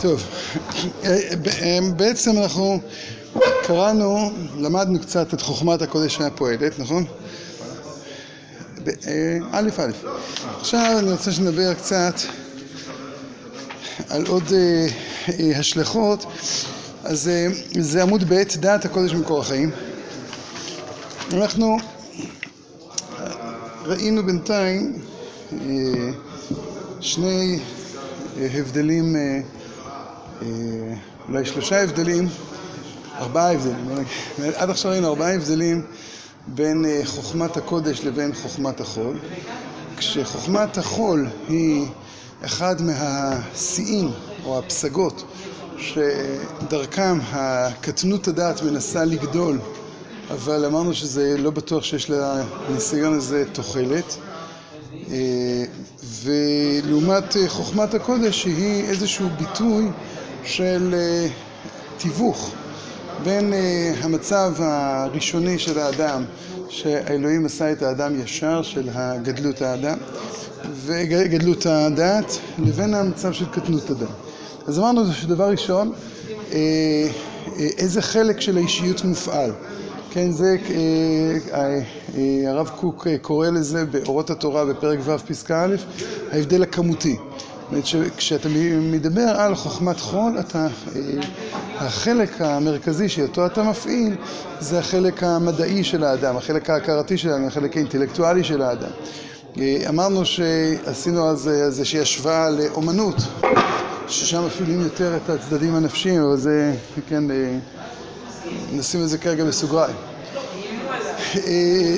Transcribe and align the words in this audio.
טוב, 0.00 0.22
בעצם 1.96 2.38
אנחנו 2.38 2.80
קראנו, 3.62 4.30
למדנו 4.58 5.00
קצת 5.00 5.34
את 5.34 5.40
חוכמת 5.40 5.82
הקודש 5.82 6.20
הפועלת, 6.20 6.78
נכון? 6.78 7.04
א' 9.52 9.70
א', 9.78 9.90
עכשיו 10.60 10.96
אני 10.98 11.12
רוצה 11.12 11.32
שנדבר 11.32 11.74
קצת 11.74 12.14
על 14.08 14.26
עוד 14.26 14.44
השלכות, 15.56 16.24
אז 17.04 17.30
זה 17.80 18.02
עמוד 18.02 18.24
ב', 18.28 18.42
דעת 18.56 18.84
הקודש 18.84 19.12
במקור 19.12 19.40
החיים. 19.40 19.70
אנחנו 21.32 21.76
ראינו 23.84 24.26
בינתיים 24.26 24.98
שני 27.00 27.58
הבדלים 28.40 29.16
אולי 31.28 31.44
שלושה 31.44 31.82
הבדלים, 31.82 32.28
ארבעה 33.18 33.52
הבדלים, 33.52 34.04
עד 34.56 34.70
עכשיו 34.70 34.90
ראינו 34.92 35.08
ארבעה 35.08 35.34
הבדלים 35.34 35.82
בין 36.46 36.84
חוכמת 37.04 37.56
הקודש 37.56 38.00
לבין 38.04 38.34
חוכמת 38.34 38.80
החול. 38.80 39.18
כשחוכמת 39.96 40.78
החול 40.78 41.26
היא 41.48 41.86
אחד 42.44 42.82
מהשיאים 42.82 44.10
או 44.44 44.58
הפסגות 44.58 45.24
שדרכם 45.78 47.18
הקטנות 47.32 48.28
הדעת 48.28 48.62
מנסה 48.62 49.04
לגדול, 49.04 49.58
אבל 50.30 50.64
אמרנו 50.64 50.94
שזה 50.94 51.34
לא 51.38 51.50
בטוח 51.50 51.84
שיש 51.84 52.10
לניסיון 52.10 53.14
הזה 53.14 53.44
תוחלת, 53.52 54.16
ולעומת 56.22 57.36
חוכמת 57.48 57.94
הקודש 57.94 58.42
שהיא 58.42 58.84
איזשהו 58.84 59.28
ביטוי 59.38 59.86
של 60.44 60.94
תיווך 61.98 62.50
בין 63.24 63.52
המצב 64.00 64.52
הראשוני 64.58 65.58
של 65.58 65.78
האדם 65.78 66.24
שהאלוהים 66.68 67.46
עשה 67.46 67.72
את 67.72 67.82
האדם 67.82 68.20
ישר 68.20 68.62
של 68.62 68.88
גדלות 69.22 69.62
האדם 69.62 69.98
וגדלות 70.84 71.66
הדעת 71.66 72.38
לבין 72.58 72.94
המצב 72.94 73.32
של 73.32 73.44
קטנות 73.46 73.90
הדעת. 73.90 74.08
אז 74.66 74.78
אמרנו 74.78 75.12
שדבר 75.12 75.48
ראשון 75.50 75.92
איזה 77.78 78.02
חלק 78.02 78.40
של 78.40 78.56
האישיות 78.56 79.04
מופעל, 79.04 79.52
כן 80.10 80.30
זה 80.30 80.56
הרב 82.46 82.70
קוק 82.76 83.06
קורא 83.22 83.48
לזה 83.48 83.84
באורות 83.84 84.30
התורה 84.30 84.64
בפרק 84.64 84.98
ו' 85.02 85.18
פסקה 85.18 85.64
א' 85.64 85.76
ההבדל 86.32 86.62
הכמותי, 86.62 87.16
כשאתה 88.16 88.48
מדבר 88.80 89.28
על 89.36 89.54
חוכמת 89.54 90.00
חול 90.00 90.38
החלק 91.78 92.40
המרכזי 92.40 93.08
שאותו 93.08 93.46
אתה 93.46 93.62
מפעיל 93.62 94.14
זה 94.60 94.78
החלק 94.78 95.22
המדעי 95.22 95.84
של 95.84 96.04
האדם, 96.04 96.36
החלק 96.36 96.70
ההכרתי 96.70 97.18
של 97.18 97.30
האדם, 97.30 97.46
החלק 97.46 97.76
האינטלקטואלי 97.76 98.44
של 98.44 98.62
האדם. 98.62 98.90
אמרנו 99.88 100.24
שעשינו 100.24 101.28
אז 101.28 101.48
איזושהי 101.48 102.00
השוואה 102.00 102.50
לאומנות 102.50 103.16
ששם 104.08 104.46
מפעילים 104.46 104.80
יותר 104.80 105.16
את 105.16 105.30
הצדדים 105.30 105.74
הנפשיים 105.74 106.22
אבל 106.22 106.36
זה, 106.36 106.74
כן, 107.08 107.24
נשים 108.72 109.02
את 109.02 109.08
זה 109.08 109.18
כרגע 109.18 109.44
בסוגריים. 109.44 109.96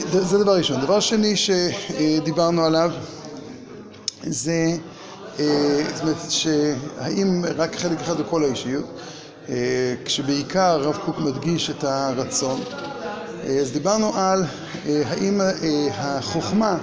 זה 0.07 0.39
דבר 0.39 0.57
ראשון. 0.57 0.81
דבר 0.81 1.01
שני 1.01 1.35
שדיברנו 1.37 2.65
עליו 2.65 2.91
זה 4.23 4.77
שהאם 6.29 7.45
רק 7.57 7.77
חלק 7.77 8.01
אחד 8.01 8.21
בכל 8.21 8.45
האישיות 8.45 8.85
כשבעיקר 10.05 10.61
הרב 10.61 10.97
קוק 11.05 11.19
מדגיש 11.19 11.71
את 11.71 11.85
הרצון 11.85 12.61
אז 13.61 13.73
דיברנו 13.73 14.17
על 14.17 14.45
האם 14.87 15.41
החוכמה 15.93 16.79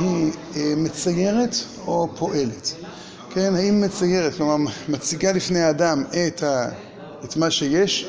היא 0.00 0.32
מציירת 0.76 1.56
או 1.86 2.08
פועלת, 2.18 2.72
כן, 3.30 3.54
האם 3.54 3.80
מציירת, 3.80 4.34
כלומר 4.34 4.56
מציגה 4.88 5.32
לפני 5.32 5.60
האדם 5.60 6.04
את 7.24 7.36
מה 7.36 7.50
שיש 7.50 8.06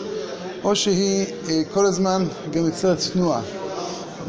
או 0.64 0.76
שהיא 0.76 1.26
כל 1.74 1.86
הזמן 1.86 2.28
גם 2.52 2.66
יוצרת 2.66 2.98
תנועה. 3.14 3.42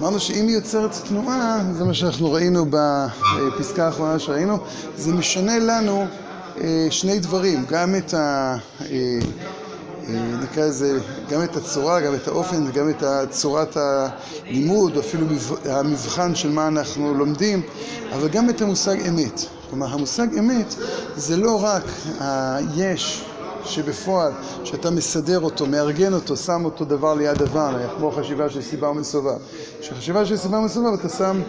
אמרנו 0.00 0.20
שאם 0.20 0.46
היא 0.46 0.54
יוצרת 0.54 0.90
תנועה 1.08 1.60
זה 1.72 1.84
מה 1.84 1.94
שאנחנו 1.94 2.32
ראינו 2.32 2.66
בפסקה 2.70 3.86
האחרונה 3.86 4.18
שראינו 4.18 4.58
זה 4.96 5.12
משנה 5.12 5.58
לנו 5.58 6.06
שני 6.90 7.18
דברים 7.18 7.64
גם 7.68 7.94
את 7.94 8.14
נקרא 10.42 10.64
לזה 10.66 11.00
גם 11.30 11.42
את 11.42 11.56
הצורה 11.56 12.00
גם 12.00 12.14
את 12.14 12.28
האופן 12.28 12.66
וגם 12.68 12.90
את 12.90 13.02
צורת 13.30 13.76
הלימוד 13.76 14.98
אפילו 14.98 15.26
המבחן 15.64 16.34
של 16.34 16.50
מה 16.52 16.68
אנחנו 16.68 17.14
לומדים 17.14 17.62
אבל 18.12 18.28
גם 18.28 18.50
את 18.50 18.62
המושג 18.62 18.96
אמת. 19.08 19.40
כלומר 19.70 19.86
המושג 19.86 20.38
אמת 20.38 20.74
זה 21.16 21.36
לא 21.36 21.64
רק 21.64 21.82
היש 22.20 23.24
שבפועל 23.64 24.32
שאתה 24.64 24.90
מסדר 24.90 25.40
אותו, 25.40 25.66
מארגן 25.66 26.14
אותו, 26.14 26.36
שם 26.36 26.64
אותו 26.64 26.84
דבר 26.84 27.14
ליד 27.14 27.38
דבר 27.38 27.76
כמו 27.96 28.10
חשיבה 28.10 28.50
של 28.50 28.62
סיבה 28.62 28.88
ומסובב. 28.90 29.38
כשחשיבה 29.80 30.26
של 30.26 30.36
סיבה 30.36 30.58
ומסובב 30.58 30.92
אתה 31.00 31.08
שם 31.08 31.40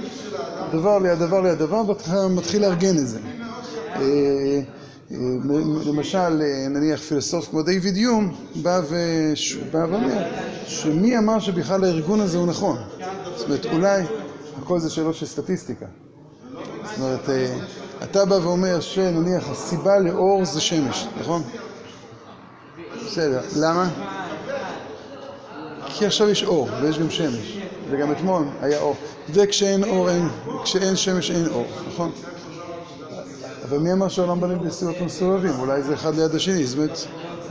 דבר 0.72 0.98
ליד 1.00 1.20
דבר 1.20 1.42
ליד 1.42 1.58
דבר 1.58 1.90
ואתה 1.90 2.28
מתחיל 2.28 2.62
לארגן 2.62 2.98
את 2.98 3.08
זה. 3.08 3.20
למשל 5.86 6.42
נניח 6.70 7.00
פילוסוף 7.00 7.50
כמו 7.50 7.62
דיוויד 7.62 7.98
יום 7.98 8.36
בא 8.56 8.82
ואומר 9.72 10.24
שמי 10.66 11.18
אמר 11.18 11.40
שבכלל 11.40 11.84
הארגון 11.84 12.22
הזה 12.22 12.38
הוא 12.38 12.48
נכון, 12.48 12.78
זאת 13.36 13.46
אומרת 13.46 13.66
אולי 13.66 14.04
הכל 14.62 14.80
זה 14.80 14.90
שאלות 14.90 15.16
של 15.16 15.26
סטטיסטיקה. 15.26 15.86
זאת 16.84 17.00
אומרת 17.00 17.30
אתה 18.04 18.26
בא 18.26 18.36
ואומר 18.36 18.80
שנניח 18.80 19.50
הסיבה 19.50 20.00
לאור 20.00 20.46
זה 20.46 20.62
שמש, 20.62 21.08
נכון? 21.22 21.44
בסדר, 23.12 23.42
למה? 23.56 23.90
כי 25.88 26.06
עכשיו 26.06 26.30
יש 26.30 26.44
אור 26.44 26.70
ויש 26.82 27.00
גם 27.00 27.10
שמש 27.10 27.58
וגם 27.90 28.12
אתמול 28.12 28.44
היה 28.62 28.80
אור 28.80 28.96
וכשאין 29.30 29.84
אור 29.84 30.10
אין, 30.10 30.30
כשאין 30.64 30.96
שמש 30.96 31.32
אין 31.32 31.48
אור, 31.48 31.66
נכון? 31.88 32.12
אבל 33.70 33.78
מי 33.78 33.94
אמר 33.94 34.08
שהעולם 34.08 34.42
בנוי 34.42 34.56
בנתיבות 34.56 35.02
מסובבים? 35.02 35.60
אולי 35.60 35.82
זה 35.82 35.94
אחד 35.94 36.16
ליד 36.16 36.36
השני, 36.36 36.66
זאת 36.66 36.78
אומרת 36.78 36.98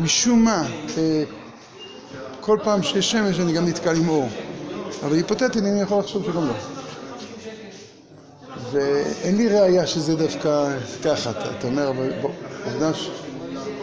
משום 0.01 0.45
מה 0.45 0.65
כל 2.41 2.59
פעם 2.63 2.83
שיש 2.83 3.11
שמש 3.11 3.41
אני 3.41 3.53
גם 3.53 3.69
נתקל 3.69 3.97
עם 3.97 4.09
אור 4.09 4.29
אבל 5.05 5.17
היפותטית 5.17 5.57
אני 5.57 5.81
יכול 5.81 5.99
לחשוב 5.99 6.25
שגם 6.25 6.47
לא 6.47 6.55
ואין 8.73 9.37
לי 9.37 9.49
ראייה 9.49 9.87
שזה 9.87 10.17
דווקא 10.17 10.69
ככה, 11.05 11.31
אתה 11.31 11.67
אומר 11.67 11.91
אבל 11.91 12.13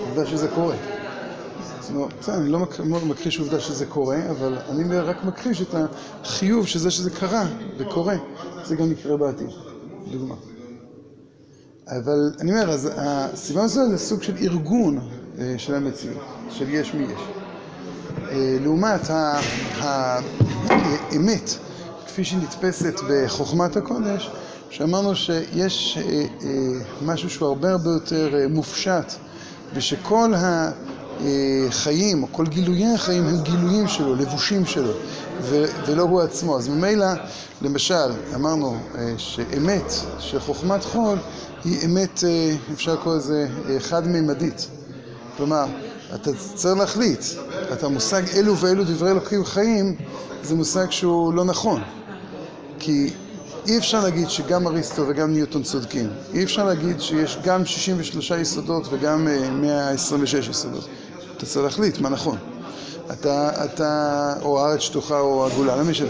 עובדה 0.10 0.26
שזה 0.26 0.48
קורה 0.48 0.76
אני 2.30 2.50
לא 2.50 2.60
מכחיש 3.06 3.40
עובדה 3.40 3.60
שזה 3.60 3.86
קורה 3.86 4.18
אבל 4.30 4.58
אני 4.70 4.98
רק 4.98 5.24
מכחיש 5.24 5.62
את 5.62 5.76
החיוב 6.24 6.68
שזה 6.68 6.92
שזה 6.92 7.10
קרה 7.10 7.46
וקורה. 7.78 8.16
זה 8.66 8.76
גם 8.76 8.92
יקרה 8.92 9.18
בעתיד, 9.18 9.48
דוגמה 10.12 10.36
אבל 11.88 12.32
אני 12.40 12.52
אומר, 12.52 12.70
אז 12.70 12.90
הסיבה 12.96 13.64
הזאת 13.64 13.90
זה 13.90 13.98
סוג 13.98 14.24
של 14.24 14.38
ארגון 14.38 15.00
של 15.58 15.76
המציאות, 15.76 16.18
של 16.50 16.70
יש 16.70 16.94
מי 16.94 17.04
יש. 17.04 17.22
לעומת 18.64 19.02
האמת 19.80 21.50
כפי 22.08 22.24
שהיא 22.24 22.40
נתפסת 22.40 22.94
בחוכמת 23.10 23.78
הקודש 23.78 24.32
שאמרנו 24.70 25.16
שיש 25.16 25.98
משהו 27.06 27.30
שהוא 27.30 27.48
הרבה 27.48 27.72
הרבה 27.72 27.90
יותר 27.90 28.48
מופשט 28.50 29.14
ושכל 29.74 30.34
החיים 30.36 30.97
או 32.22 32.28
כל 32.32 32.46
גילויי 32.46 32.94
החיים 32.94 33.28
הם 33.28 33.42
גילויים 33.42 33.88
שלו, 33.88 34.16
לבושים 34.16 34.66
שלו 34.66 34.92
ולא 35.88 36.02
הוא 36.02 36.22
עצמו. 36.22 36.58
אז 36.58 36.68
ממילא 36.68 37.08
למשל 37.62 38.12
אמרנו 38.36 38.78
שאמת 39.18 39.94
של 40.20 40.40
חוכמת 40.40 40.84
חול 40.84 41.18
היא 41.64 41.86
אמת 41.86 42.24
אפשר 42.74 42.94
לקרוא 42.94 43.16
לזה 43.16 43.48
חד 43.80 44.08
מימדית 44.08 44.68
כלומר 45.38 45.66
אתה 46.16 46.32
צריך 46.56 46.78
להחליט 46.80 47.26
אתה 47.74 47.88
מושג 47.88 48.22
אלו 48.36 48.58
ואלו 48.58 48.84
דברי 48.84 49.12
אלוקים 49.12 49.46
חיים 49.46 49.96
זה 50.44 50.56
מושג 50.56 50.92
שהוא 50.92 51.34
לא 51.34 51.46
נכון. 51.46 51.82
כי 52.80 53.10
אי 53.68 53.78
אפשר 53.78 54.04
להגיד 54.04 54.30
שגם 54.30 54.68
אריסטו 54.68 55.04
וגם 55.08 55.34
ניוטון 55.34 55.64
צודקים. 55.64 56.10
אי 56.34 56.44
אפשר 56.44 56.66
להגיד 56.66 57.02
שיש 57.02 57.38
גם 57.44 57.66
63 57.66 58.32
יסודות 58.32 58.88
וגם 58.92 59.28
126 59.62 60.48
יסודות 60.48 60.88
אתה 61.38 61.46
צריך 61.46 61.66
להחליט 61.66 62.00
מה 62.00 62.10
נכון 62.10 62.38
אתה 63.12 64.34
או 64.42 64.60
הארץ 64.60 64.80
שטוחה 64.80 65.20
או 65.20 65.46
עגולה, 65.46 65.76
לא 65.76 65.84
משנה 65.84 66.10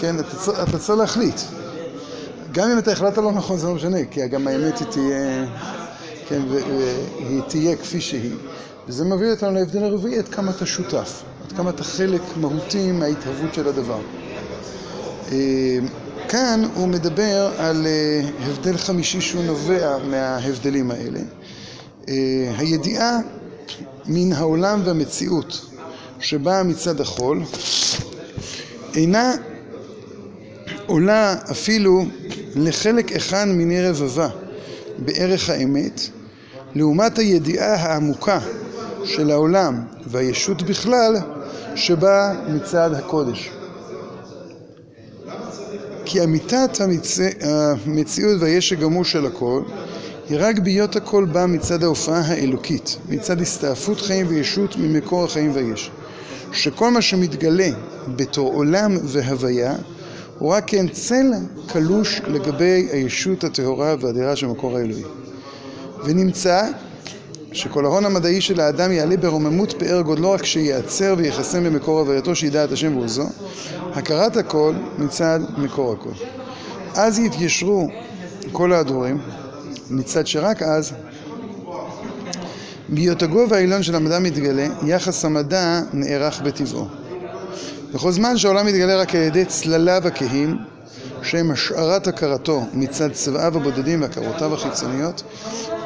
כן, 0.00 0.16
אתה 0.62 0.78
צריך 0.78 0.98
להחליט 0.98 1.40
גם 2.52 2.70
אם 2.70 2.78
אתה 2.78 2.92
החלטת 2.92 3.18
לא 3.18 3.32
נכון 3.32 3.58
זה 3.58 3.66
לא 3.66 3.74
משנה 3.74 3.98
כי 4.10 4.28
גם 4.28 4.46
האמת 4.48 4.78
היא 4.78 4.86
תהיה 4.88 5.46
כן, 6.28 6.42
והיא 6.48 7.42
תהיה 7.48 7.76
כפי 7.76 8.00
שהיא. 8.00 8.34
וזה 8.88 9.04
מביא 9.04 9.30
אותנו 9.30 9.52
להבדל 9.52 9.84
הרביעי, 9.84 10.18
עד 10.18 10.28
כמה 10.28 10.50
אתה 10.50 10.66
שותף, 10.66 11.22
עד 11.46 11.52
כמה 11.56 11.70
אתה 11.70 11.84
חלק 11.84 12.20
מהותי 12.36 12.92
מההתהוות 12.92 13.54
של 13.54 13.68
הדבר. 13.68 13.98
כאן 16.28 16.62
הוא 16.74 16.88
מדבר 16.88 17.50
על 17.58 17.86
הבדל 18.40 18.76
חמישי 18.76 19.20
שהוא 19.20 19.44
נובע 19.44 19.98
מההבדלים 20.04 20.90
האלה. 20.90 21.20
הידיעה 22.58 23.18
מן 24.08 24.32
העולם 24.32 24.80
והמציאות 24.84 25.66
שבאה 26.20 26.62
מצד 26.62 27.00
החול 27.00 27.42
אינה 28.94 29.32
עולה 30.86 31.34
אפילו 31.50 32.04
לחלק 32.54 33.12
אחד 33.12 33.44
מיני 33.44 33.88
רבבה 33.88 34.28
בערך 34.98 35.50
האמת 35.50 36.00
לעומת 36.74 37.18
הידיעה 37.18 37.74
העמוקה 37.74 38.40
של 39.04 39.30
העולם 39.30 39.84
והישות 40.06 40.62
בכלל 40.62 41.16
שבאה 41.74 42.32
מצד 42.48 42.94
הקודש. 42.94 43.50
כי 46.04 46.24
אמיתת 46.24 46.80
המציא, 46.80 47.30
המציאות 47.40 48.36
והיש 48.40 48.72
הגמור 48.72 49.04
של 49.04 49.26
הכל 49.26 49.62
היא 50.28 50.38
רק 50.40 50.58
בהיות 50.58 50.96
הכל 50.96 51.24
בא 51.24 51.46
מצד 51.46 51.82
ההופעה 51.82 52.20
האלוקית, 52.20 52.96
מצד 53.08 53.40
הסתעפות 53.40 54.00
חיים 54.00 54.26
וישות 54.28 54.76
ממקור 54.76 55.24
החיים 55.24 55.50
והיש. 55.54 55.90
שכל 56.52 56.90
מה 56.90 57.02
שמתגלה 57.02 57.68
בתור 58.16 58.54
עולם 58.54 58.96
והוויה 59.02 59.74
הוא 60.38 60.52
רק 60.52 60.64
כן 60.66 60.88
צל 60.88 61.32
קלוש 61.66 62.20
לגבי 62.26 62.88
הישות 62.92 63.44
הטהורה 63.44 63.94
והאדירה 64.00 64.36
של 64.36 64.46
מקור 64.46 64.76
האלוהי. 64.76 65.02
ונמצא 66.04 66.68
שכל 67.52 67.84
ההון 67.84 68.04
המדעי 68.04 68.40
של 68.40 68.60
האדם 68.60 68.92
יעלה 68.92 69.16
ברוממות 69.16 69.72
פאר 69.78 70.00
גודלו 70.00 70.30
רק 70.30 70.44
שייעצר 70.44 71.14
וייחסם 71.18 71.64
במקור 71.64 71.98
הווייתו 71.98 72.34
שידע 72.34 72.64
את 72.64 72.72
השם 72.72 72.96
ועוזו, 72.96 73.26
הכרת 73.92 74.36
הכל 74.36 74.74
מצד 74.98 75.40
מקור 75.58 75.92
הכל. 75.92 76.24
אז 76.94 77.18
יתיישרו 77.18 77.88
כל 78.52 78.72
ההדורים, 78.72 79.18
מצד 79.90 80.26
שרק 80.26 80.62
אז 80.62 80.92
בהיות 82.88 83.22
הגובה 83.22 83.56
העליון 83.56 83.82
של 83.82 83.94
המדע 83.94 84.18
מתגלה, 84.18 84.66
יחס 84.86 85.24
המדע 85.24 85.80
נערך 85.92 86.40
בטבעו. 86.40 86.86
בכל 87.94 88.12
זמן 88.12 88.38
שהעולם 88.38 88.66
מתגלה 88.66 88.96
רק 88.96 89.14
על 89.14 89.20
ידי 89.20 89.44
צלליו 89.44 90.02
הכהים, 90.06 90.56
שהם 91.22 91.50
השערת 91.50 92.06
הכרתו 92.06 92.62
מצד 92.72 93.12
צבעיו 93.12 93.56
הבודדים 93.56 94.02
והכרותיו 94.02 94.54
החיצוניות, 94.54 95.22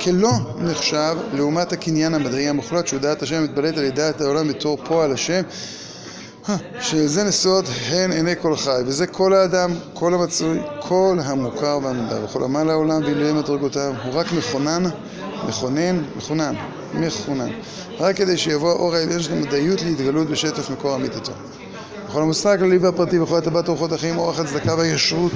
כלא 0.00 0.30
נחשב 0.58 1.16
לעומת 1.32 1.72
הקניין 1.72 2.14
המדעי 2.14 2.48
המוחלט 2.48 2.86
שהוא 2.86 3.00
דעת 3.00 3.22
השם 3.22 3.44
מתבלט 3.44 3.76
על 3.76 3.84
ידי 3.84 3.96
דעת 3.96 4.20
העולם 4.20 4.48
בתור 4.48 4.78
פועל 4.84 5.12
השם 5.12 5.42
שזה 6.80 7.24
נשואות 7.24 7.64
הן 7.88 8.12
עיני 8.12 8.36
כל 8.42 8.56
חי, 8.56 8.80
וזה 8.86 9.06
כל 9.06 9.32
האדם, 9.32 9.70
כל 9.94 10.14
המצוי, 10.14 10.58
כל 10.80 11.18
המוכר 11.24 11.78
והמודע, 11.82 12.24
וכל 12.24 12.44
עמל 12.44 12.70
העולם 12.70 13.02
ואלוהי 13.04 13.32
מדרגותיו, 13.32 13.94
הוא 14.04 14.14
רק 14.14 14.32
מכונן, 14.32 14.82
מכונן, 15.48 16.02
מכונן, 16.16 16.54
מכונן, 16.94 17.50
רק 17.98 18.16
כדי 18.16 18.36
שיבוא 18.36 18.70
האור 18.70 18.94
העליון 18.94 19.22
של 19.22 19.32
המדעיות 19.32 19.82
להתגלות 19.82 20.28
בשטף 20.28 20.70
מקור 20.70 20.96
אמיתתו. 20.96 21.32
בכל 22.08 22.22
המושג 22.22 22.54
הכללי 22.54 22.78
והפרטי, 22.78 23.18
בכל 23.18 23.38
הטבת 23.38 23.68
אורחות 23.68 23.92
החיים, 23.92 24.18
אורח 24.18 24.40
הצדקה 24.40 24.74
והישרות 24.74 25.32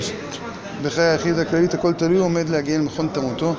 בחיי 0.82 1.04
היחיד 1.04 1.38
הכללית, 1.38 1.74
הכל 1.74 1.92
תלוי 1.92 2.18
עומד 2.18 2.48
להגיע 2.48 2.78
למכון 2.78 3.08
תמותו 3.12 3.54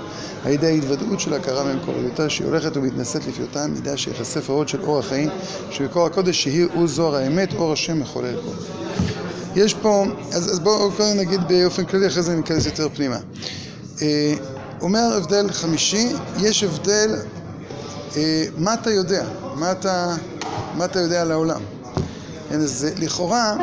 על 0.46 0.52
ידי 0.52 0.68
ההתוודעות 0.68 1.20
של 1.20 1.34
הכרה 1.34 1.64
ממקוריותה 1.64 2.30
שהיא 2.30 2.48
הולכת 2.48 2.78
ומתנשאת 2.78 3.28
לפיוטה 3.28 3.68
מידה 3.68 3.98
שיחשף 3.98 4.50
האור 4.50 4.68
של 4.68 4.82
אור 4.82 5.00
החיים 5.00 5.30
שבקור 5.72 6.06
הקודש 6.06 6.44
שהיא 6.44 6.68
הוא 6.74 6.88
זוהר 6.88 7.16
האמת, 7.16 7.54
אור 7.54 7.74
השם 7.74 8.00
מחולל 8.00 8.36
כל. 8.36 8.52
יש 9.56 9.74
פה, 9.74 10.06
אז, 10.32 10.52
אז 10.52 10.60
בואו 10.60 10.92
קודם 10.92 11.18
נגיד 11.18 11.42
באופן 11.48 11.86
כללי, 11.86 12.08
אחרי 12.08 12.24
זה 12.24 12.36
ניכנס 12.36 12.66
יותר 12.66 12.90
פנימה. 12.90 13.18
אה, 14.02 14.34
אומר 14.82 15.14
הבדל 15.18 15.52
חמישי, 15.52 16.08
יש 16.40 16.64
הבדל 16.64 17.16
אה, 18.18 18.44
מה 18.58 18.74
אתה 18.74 18.92
יודע, 18.92 19.26
מה 19.56 19.72
אתה, 19.72 20.16
מה 20.78 20.86
אתה 20.86 21.00
יודע 21.00 21.22
על 21.22 21.32
העולם. 21.32 21.62
כן, 22.50 22.62
אז 22.62 22.88
לכאורה 22.98 23.56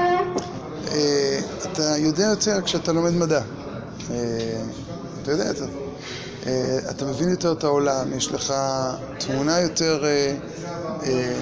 אתה 1.73 1.99
יודע 1.99 2.25
יותר 2.25 2.62
כשאתה 2.62 2.93
לומד 2.93 3.11
מדע. 3.11 3.43
אה, 4.11 4.62
אתה 5.23 5.31
יודע 5.31 5.44
יותר. 5.44 5.67
אה, 6.46 6.79
אתה 6.90 7.05
מבין 7.05 7.29
יותר 7.29 7.52
את 7.52 7.64
העולם, 7.64 8.12
יש 8.17 8.32
לך 8.32 8.55
תמונה 9.19 9.61
יותר 9.61 10.05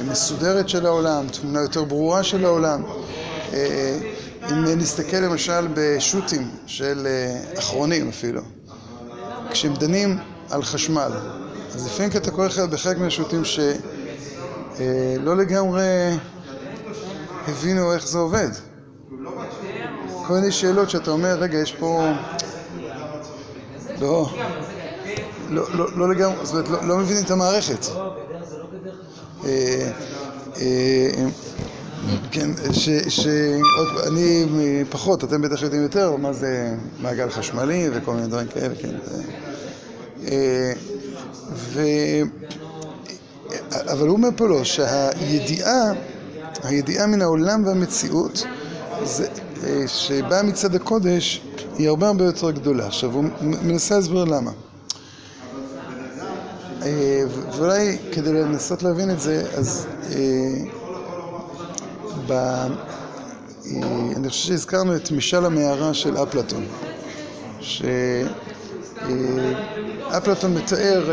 מסודרת 0.08 0.68
של 0.68 0.86
העולם, 0.86 1.26
תמונה 1.28 1.60
יותר 1.60 1.84
ברורה 1.84 2.22
של 2.22 2.44
העולם. 2.44 2.82
אם 4.50 4.64
נסתכל 4.64 5.16
למשל 5.16 5.68
בשו"תים 5.74 6.50
של 6.66 7.06
אחרונים 7.58 8.08
אפילו, 8.08 8.40
כשהם 9.50 9.74
דנים 9.74 10.18
על 10.50 10.62
חשמל, 10.62 11.12
אז 11.74 11.86
לפעמים 11.86 12.10
אתה 12.10 12.30
קורא 12.30 12.48
בחלק 12.70 12.98
מהשו"תים 12.98 13.44
שלא 13.44 15.36
לגמרי 15.36 16.16
הבינו 17.48 17.92
איך 17.92 18.06
זה 18.06 18.18
עובד. 18.18 18.48
כל 20.30 20.34
מיני 20.36 20.52
שאלות 20.52 20.90
שאתה 20.90 21.10
אומר, 21.10 21.36
רגע, 21.38 21.58
יש 21.58 21.72
פה... 21.72 22.12
לא, 24.00 24.30
לא, 25.48 25.64
לא, 25.74 25.86
לא 25.96 26.10
לגמרי, 26.10 26.46
זאת 26.46 26.54
אומרת, 26.54 26.68
לא, 26.68 26.88
לא 26.88 26.98
מבינים 26.98 27.24
את 27.24 27.30
המערכת. 27.30 27.86
אה, 29.44 29.90
אה, 30.60 31.10
כן, 32.30 32.50
אני 34.06 34.84
פחות, 34.90 35.24
אתם 35.24 35.42
בטח 35.42 35.62
יודעים 35.62 35.82
יותר, 35.82 36.16
מה 36.16 36.32
זה 36.32 36.74
מעגל 37.00 37.30
חשמלי 37.30 37.88
וכל 37.92 38.14
מיני 38.14 38.26
דברים 38.26 38.46
כאלה, 38.46 38.74
כן. 38.74 38.94
אה, 40.28 40.72
ו... 41.52 41.82
אבל 43.72 44.06
הוא 44.08 44.16
אומר 44.16 44.28
פה 44.36 44.46
לא, 44.46 44.64
שהידיעה, 44.64 45.92
הידיעה 46.62 47.06
מן 47.06 47.22
העולם 47.22 47.66
והמציאות, 47.66 48.44
זה, 49.04 49.28
שבאה 49.86 50.42
מצד 50.42 50.74
הקודש 50.74 51.42
היא 51.78 51.88
הרבה 51.88 52.08
הרבה 52.08 52.24
יותר 52.24 52.50
גדולה. 52.50 52.86
עכשיו 52.86 53.12
הוא 53.12 53.24
מנסה 53.40 53.94
להסביר 53.96 54.24
למה. 54.24 54.50
אה, 56.82 57.22
ואולי 57.56 57.98
כדי 58.12 58.32
לנסות 58.32 58.82
להבין 58.82 59.10
את 59.10 59.20
זה, 59.20 59.46
אז 59.56 59.86
אה, 60.12 60.18
ב... 62.26 62.32
אה, 62.32 62.66
אני 64.16 64.28
חושב 64.28 64.48
שהזכרנו 64.48 64.96
את 64.96 65.10
משל 65.10 65.44
המערה 65.44 65.94
של 65.94 66.22
אפלטון, 66.22 66.64
שאפלטון 70.10 70.54
מתאר 70.54 71.10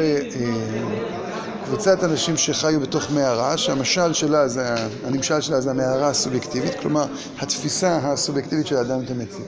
קבוצת 1.68 2.04
אנשים 2.04 2.38
שחיו 2.38 2.80
בתוך 2.80 3.12
מערה, 3.12 3.58
שהמשל 3.58 4.14
שלה 4.14 4.48
זה, 4.48 4.76
הנמשל 5.04 5.42
שלה 5.42 5.62
זה 5.62 5.72
המערה 5.72 6.10
הסובייקטיבית, 6.10 6.80
כלומר 6.80 7.06
התפיסה 7.40 7.98
הסובייקטיבית 7.98 8.68
של 8.68 8.78
האדם 8.78 9.04
את 9.04 9.12
המציאות. 9.12 9.48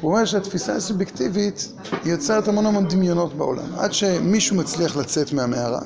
הוא 0.00 0.12
אומר 0.12 0.24
שהתפיסה 0.24 0.74
הסובייקטיבית 0.74 1.72
יוצרת 2.04 2.48
המון 2.48 2.66
המון 2.66 2.88
דמיונות 2.88 3.34
בעולם, 3.34 3.74
עד 3.78 3.92
שמישהו 3.92 4.56
מצליח 4.56 4.96
לצאת 4.96 5.32
מהמערה, 5.32 5.80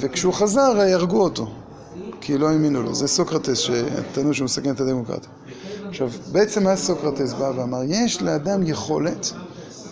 וכשהוא 0.00 0.34
חזר 0.34 0.80
הרגו 0.80 1.22
אותו, 1.22 1.52
כי 2.20 2.38
לא 2.38 2.48
האמינו 2.48 2.82
לו. 2.82 2.94
זה 2.94 3.08
סוקרטס 3.08 3.58
שטענו 3.58 4.34
שהוא 4.34 4.44
מסכן 4.44 4.70
את 4.70 4.80
הדמוקרטיה. 4.80 5.30
עכשיו, 5.88 6.10
בעצם 6.32 6.64
מה 6.64 6.76
סוקרטס 6.76 7.32
בא 7.32 7.52
ואמר? 7.56 7.80
יש 7.86 8.22
לאדם 8.22 8.66
יכולת, 8.66 9.32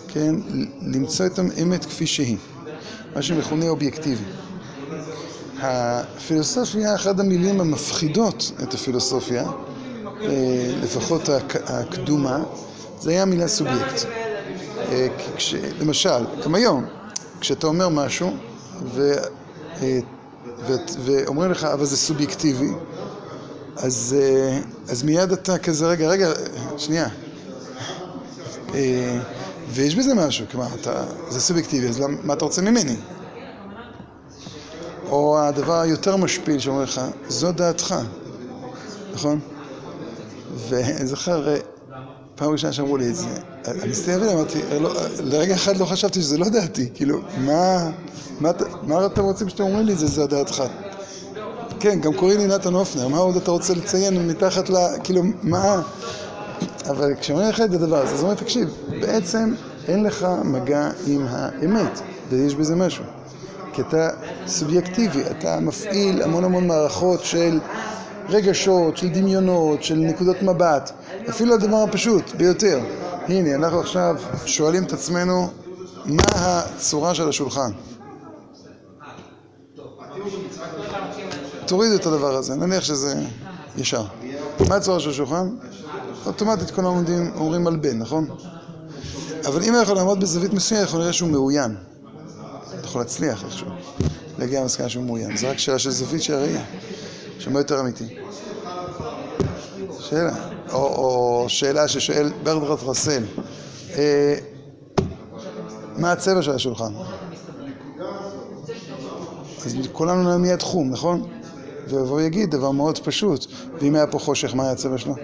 כן, 0.07 0.35
למצוא 0.81 1.25
את 1.25 1.39
האמת 1.39 1.85
כפי 1.85 2.07
שהיא. 2.07 2.37
מה 3.15 3.21
שמכונה 3.21 3.69
אובייקטיבי. 3.69 4.23
הפילוסופיה, 5.59 6.95
אחת 6.95 7.19
המילים 7.19 7.61
המפחידות 7.61 8.51
את 8.63 8.73
הפילוסופיה, 8.73 9.45
אה, 10.21 10.71
לפחות 10.83 11.29
הקדומה, 11.65 12.43
זה 12.99 13.11
היה 13.11 13.21
המילה 13.21 13.47
סובייקט. 13.47 14.05
אה, 14.91 15.07
כש, 15.37 15.55
למשל, 15.79 16.25
גם 16.43 16.55
היום, 16.55 16.85
כשאתה 17.39 17.67
אומר 17.67 17.89
משהו 17.89 18.31
ו, 18.93 19.13
אה, 19.81 19.99
ו, 20.67 20.73
ואומרים 21.05 21.51
לך, 21.51 21.63
אבל 21.63 21.85
זה 21.85 21.97
סובייקטיבי, 21.97 22.69
אז, 23.77 24.15
אז 24.89 25.03
מיד 25.03 25.31
אתה 25.31 25.57
כזה, 25.57 25.87
רגע, 25.87 26.07
רגע, 26.07 26.31
שנייה. 26.77 27.07
ויש 29.73 29.95
בזה 29.95 30.13
משהו, 30.13 30.45
כלומר, 30.51 30.67
אתה, 30.81 31.03
זה 31.29 31.41
סובייקטיבי, 31.41 31.87
אז 31.87 32.03
מה 32.23 32.33
אתה 32.33 32.45
רוצה 32.45 32.61
ממני? 32.61 32.95
או 35.09 35.39
הדבר 35.39 35.79
היותר 35.79 36.17
משפיל 36.17 36.59
שאומר 36.59 36.83
לך, 36.83 37.01
זו 37.27 37.51
דעתך, 37.51 37.95
נכון? 39.13 39.39
וזכר, 40.69 41.55
פעם 42.35 42.51
ראשונה 42.51 42.73
שאמרו 42.73 42.97
לי 42.97 43.09
את 43.09 43.15
זה, 43.15 43.27
אני 43.67 43.91
מסתכל 43.91 44.29
אמרתי, 44.29 44.59
לא, 44.79 44.93
לרגע 45.23 45.55
אחד 45.55 45.77
לא 45.77 45.85
חשבתי 45.85 46.21
שזה 46.21 46.37
לא 46.37 46.49
דעתי, 46.49 46.89
כאילו, 46.93 47.19
מה, 47.37 47.89
מה, 48.39 48.51
מה 48.83 49.05
אתם 49.05 49.23
רוצים 49.23 49.49
שאתם 49.49 49.63
אומרים 49.63 49.85
לי 49.85 49.95
זה, 49.95 50.07
זה 50.07 50.23
הדעתך? 50.23 50.63
כן, 51.79 52.01
גם 52.01 52.13
קוראים 52.13 52.39
לי 52.39 52.47
נתן 52.47 52.73
אופנר, 52.73 53.07
מה 53.07 53.17
עוד 53.17 53.35
אתה 53.35 53.51
רוצה 53.51 53.73
לציין 53.73 54.27
מתחת 54.27 54.69
ל... 54.69 54.75
כאילו, 55.03 55.21
מה... 55.41 55.81
אבל 56.89 57.15
כשאומרים 57.19 57.49
לך 57.49 57.61
את 57.61 57.73
הדבר 57.73 57.97
הזה, 57.97 58.13
אז 58.13 58.23
אומר, 58.23 58.33
תקשיב, 58.33 58.69
בעצם 59.01 59.53
אין 59.87 60.03
לך 60.03 60.27
מגע 60.43 60.89
עם 61.07 61.25
האמת, 61.29 62.01
ויש 62.29 62.55
בזה 62.55 62.75
משהו. 62.75 63.03
כי 63.73 63.81
אתה 63.81 64.09
סובייקטיבי, 64.47 65.23
אתה 65.31 65.59
מפעיל 65.59 66.21
המון 66.23 66.43
המון 66.43 66.67
מערכות 66.67 67.23
של 67.23 67.59
רגשות, 68.29 68.97
של 68.97 69.09
דמיונות, 69.09 69.83
של 69.83 69.95
נקודות 69.95 70.41
מבט, 70.41 70.91
אפילו 71.29 71.53
הדבר 71.53 71.77
הפשוט 71.77 72.31
ביותר. 72.35 72.79
הנה, 73.27 73.55
אנחנו 73.55 73.79
עכשיו 73.79 74.15
שואלים 74.45 74.83
את 74.83 74.93
עצמנו 74.93 75.47
מה 76.05 76.23
הצורה 76.35 77.15
של 77.15 77.29
השולחן. 77.29 77.71
תורידו 81.65 81.95
את 81.95 82.05
הדבר 82.05 82.35
הזה, 82.35 82.55
נניח 82.55 82.83
שזה 82.83 83.15
ישר. 83.77 84.03
מה 84.69 84.75
הצורה 84.75 84.99
של 84.99 85.09
השולחן? 85.09 85.49
אוטומטית 86.25 86.71
כולם 86.71 86.87
עומדים, 86.87 87.31
אומרים 87.35 87.63
מלבן, 87.63 87.99
נכון? 87.99 88.27
אבל 89.45 89.63
אם 89.63 89.75
אנחנו 89.75 89.93
נעמוד 89.93 90.19
בזווית 90.19 90.53
מסוימת, 90.53 90.83
אנחנו 90.83 90.99
נראה 90.99 91.13
שהוא 91.13 91.29
מאוין. 91.29 91.75
יכול 92.83 93.01
להצליח 93.01 93.43
איכשהו, 93.43 93.67
להגיע 94.39 94.61
למסקנה 94.61 94.89
שהוא 94.89 95.03
מאוין. 95.03 95.37
זה 95.37 95.49
רק 95.49 95.57
שאלה 95.57 95.79
של 95.79 95.89
זווית 95.89 96.23
של 96.23 96.33
הראייה, 96.33 96.63
שמה 97.39 97.59
יותר 97.59 97.79
אמיתי. 97.79 98.15
שאלה, 99.99 100.35
או, 100.73 100.77
או 100.79 101.45
שאלה 101.47 101.87
ששואל 101.87 102.31
ברדרת 102.43 102.83
רסל, 102.83 103.23
אה, 103.97 104.35
מה 105.97 106.11
הצבע 106.11 106.41
של 106.41 106.51
השולחן? 106.51 106.93
אז 109.65 109.75
כולנו 109.91 110.37
נהיה 110.37 110.57
תחום, 110.57 110.89
נכון? 110.89 111.27
ויבוא 111.87 112.15
ויגיד 112.15 112.51
דבר 112.51 112.71
מאוד 112.71 112.99
פשוט, 112.99 113.45
ואם 113.81 113.95
היה 113.95 114.07
פה 114.07 114.19
חושך, 114.19 114.55
מה 114.55 114.63
היה 114.63 114.71
הצבע 114.71 114.97
שלו? 114.97 115.15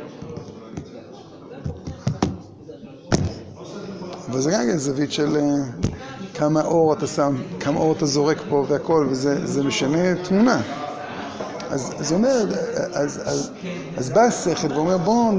וזה 4.38 4.52
גם 4.52 4.60
כן 4.60 4.78
זווית 4.78 5.12
של 5.12 5.38
אה, 5.38 5.42
כמה 6.34 6.62
אור 6.62 6.94
אתה 6.94 7.08
שם, 7.08 7.36
כמה 7.60 7.80
אור 7.80 7.94
אתה 7.94 8.06
זורק 8.06 8.38
פה 8.50 8.66
והכל, 8.68 9.08
וזה 9.10 9.64
משנה 9.64 10.16
תמונה. 10.24 10.62
אז 11.70 11.94
זה 12.00 12.16
אומר, 12.16 12.46
אז, 12.94 13.22
אז, 13.26 13.52
אז 13.98 14.10
בא 14.10 14.22
השכל 14.22 14.74
ואומר 14.74 14.98
בואו 14.98 15.32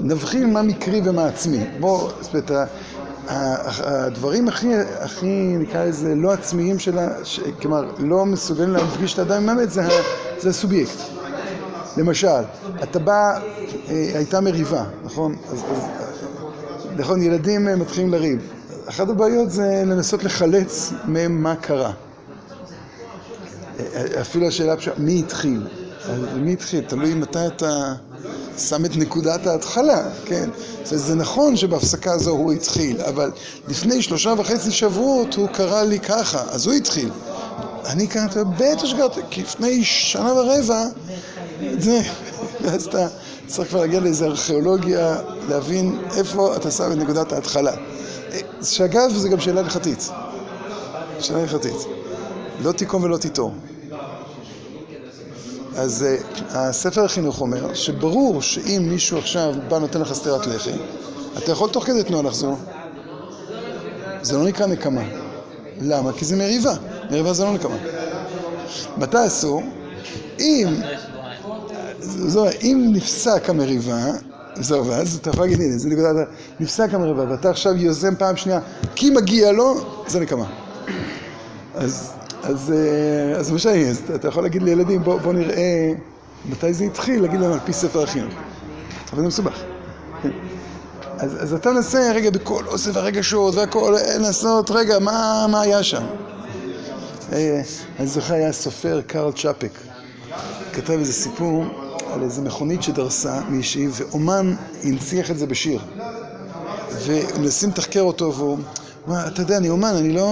נבחין 0.00 0.52
מה 0.52 0.62
מקרי 0.62 1.00
ומה 1.04 1.26
עצמי. 1.26 1.64
בואו, 1.80 2.10
זאת 2.20 2.34
אומרת, 2.34 2.70
הדברים 3.28 4.48
הכי, 4.48 4.68
הכי 5.00 5.56
נקרא 5.58 5.84
לזה 5.84 6.14
לא 6.14 6.32
עצמיים 6.32 6.78
שלה, 6.78 7.08
כלומר 7.62 7.90
לא 7.98 8.26
מסוגלים 8.26 8.72
להפגיש 8.72 9.14
את 9.14 9.18
האדם 9.18 9.42
עם 9.42 9.48
האמת, 9.48 9.70
זה, 9.70 9.82
זה 10.38 10.48
הסובייקט. 10.48 10.98
למשל, 11.96 12.42
אתה 12.82 12.98
בא, 12.98 13.38
אה, 13.88 14.10
הייתה 14.14 14.40
מריבה, 14.40 14.84
נכון? 15.04 15.36
אז, 15.52 15.58
אז, 15.58 16.07
נכון, 16.98 17.22
ילדים 17.22 17.64
מתחילים 17.64 18.12
לריב. 18.12 18.38
אחת 18.86 19.08
הבעיות 19.08 19.50
זה 19.50 19.82
לנסות 19.86 20.24
לחלץ 20.24 20.92
מהם 21.04 21.42
מה 21.42 21.56
קרה. 21.56 21.92
אפילו 24.20 24.46
השאלה 24.46 24.76
פשוטה, 24.76 25.00
מי 25.00 25.18
התחיל? 25.18 25.66
מי 26.36 26.52
התחיל? 26.52 26.80
תלוי 26.80 27.14
מתי 27.14 27.46
אתה 27.46 27.94
שם 28.58 28.84
את 28.84 28.96
נקודת 28.96 29.46
ההתחלה, 29.46 30.10
כן? 30.24 30.50
זה 30.84 31.14
נכון 31.14 31.56
שבהפסקה 31.56 32.12
הזו 32.12 32.30
הוא 32.30 32.52
התחיל, 32.52 33.00
אבל 33.00 33.30
לפני 33.68 34.02
שלושה 34.02 34.34
וחצי 34.38 34.70
שבועות 34.70 35.34
הוא 35.34 35.48
קרא 35.48 35.82
לי 35.82 36.00
ככה, 36.00 36.42
אז 36.50 36.66
הוא 36.66 36.74
התחיל. 36.74 37.10
אני 37.86 38.06
קראתי, 38.06 38.38
בטח 38.58 38.84
שקראתי, 38.84 39.20
כי 39.30 39.42
לפני 39.42 39.84
שנה 39.84 40.32
ורבע, 40.32 40.86
זה, 41.78 42.00
ואז 42.62 42.86
אתה 42.86 43.08
צריך 43.48 43.68
כבר 43.68 43.80
להגיע 43.80 44.00
לאיזו 44.00 44.26
ארכיאולוגיה, 44.26 45.16
להבין 45.48 45.98
איפה 46.16 46.56
אתה 46.56 46.70
שם 46.70 46.92
את 46.92 46.96
נקודת 46.96 47.32
ההתחלה. 47.32 47.72
שאגב, 48.62 49.10
זו 49.14 49.28
גם 49.28 49.40
שאלה 49.40 49.60
הלכתית. 49.60 50.10
שאלה 51.20 51.40
הלכתית. 51.40 51.76
לא 52.62 52.72
תיקום 52.72 53.02
ולא 53.02 53.16
תיטור. 53.16 53.54
אז 55.76 56.06
uh, 56.06 56.42
הספר 56.50 57.04
החינוך 57.04 57.40
אומר 57.40 57.74
שברור 57.74 58.42
שאם 58.42 58.86
מישהו 58.90 59.18
עכשיו 59.18 59.54
בא 59.68 59.78
נותן 59.78 60.00
לך 60.00 60.12
סטירת 60.12 60.46
לחי, 60.46 60.72
אתה 61.38 61.52
יכול 61.52 61.70
תוך 61.70 61.84
כדי 61.84 62.02
תנועה 62.02 62.22
לחזור. 62.22 62.56
זה 64.22 64.38
לא 64.38 64.44
נקרא 64.44 64.66
נקמה. 64.66 65.02
למה? 65.80 66.12
כי 66.12 66.24
זה 66.24 66.36
מריבה. 66.36 66.74
מריבה 67.10 67.32
זה 67.32 67.44
לא 67.44 67.52
נקמה. 67.52 67.76
מתי 68.96 69.26
אסור? 69.26 69.62
אם... 70.38 70.74
זו, 72.26 72.46
אם 72.62 72.90
נפסק 72.92 73.50
המריבה, 73.50 74.04
זהו, 74.54 74.86
ואז 74.86 75.16
אתה 75.16 75.30
יכול 75.30 75.44
להגיד, 75.44 75.60
הנה, 75.60 75.78
זה 75.78 75.88
נקודת... 75.88 76.28
נפסק 76.60 76.94
המריבה, 76.94 77.30
ואתה 77.30 77.50
עכשיו 77.50 77.76
יוזם 77.76 78.14
פעם 78.18 78.36
שנייה, 78.36 78.60
כי 78.94 79.10
מגיע 79.10 79.52
לו, 79.52 79.74
זה 80.06 80.20
נקמה. 80.20 80.46
אז 81.74 82.12
אז, 82.42 82.72
אה, 82.72 83.38
אז 83.38 83.50
למשל, 83.50 83.70
אתה 84.14 84.28
יכול 84.28 84.42
להגיד 84.42 84.62
לילדים, 84.62 85.02
בוא, 85.02 85.20
בוא 85.20 85.32
נראה 85.32 85.92
מתי 86.50 86.72
זה 86.72 86.84
התחיל, 86.84 87.22
להגיד 87.22 87.40
להם 87.40 87.52
על 87.52 87.58
פי 87.64 87.72
ספר 87.72 88.02
החינוך. 88.02 88.34
אבל 89.12 89.22
זה 89.22 89.28
מסובך. 89.28 89.62
אז, 91.18 91.42
אז 91.42 91.52
אתה 91.52 91.72
מנסה 91.72 92.12
רגע 92.14 92.30
בכל 92.30 92.64
אוסף 92.66 92.96
הרגשות 92.96 93.54
והכל, 93.54 93.96
לנסות, 94.18 94.70
רגע, 94.70 94.98
מה, 94.98 95.46
מה 95.48 95.60
היה 95.60 95.82
שם? 95.82 96.02
אה, 97.32 97.62
אני 97.98 98.06
זוכר, 98.06 98.34
היה 98.34 98.52
סופר 98.52 99.00
קרל 99.06 99.32
צ'אפק, 99.32 99.78
כתב 100.72 100.92
איזה 100.92 101.12
סיפור 101.12 101.64
על 102.18 102.24
איזה 102.24 102.42
מכונית 102.42 102.82
שדרסה 102.82 103.40
מישהי, 103.48 103.88
ואומן 103.92 104.54
הנציח 104.84 105.30
את 105.30 105.38
זה 105.38 105.46
בשיר. 105.46 105.80
ומנסים 107.04 107.70
לתחקר 107.70 108.00
אותו, 108.00 108.34
והוא, 108.34 108.58
אתה 109.26 109.42
יודע, 109.42 109.56
אני 109.56 109.70
אומן, 109.70 109.94
אני 109.98 110.12
לא... 110.12 110.28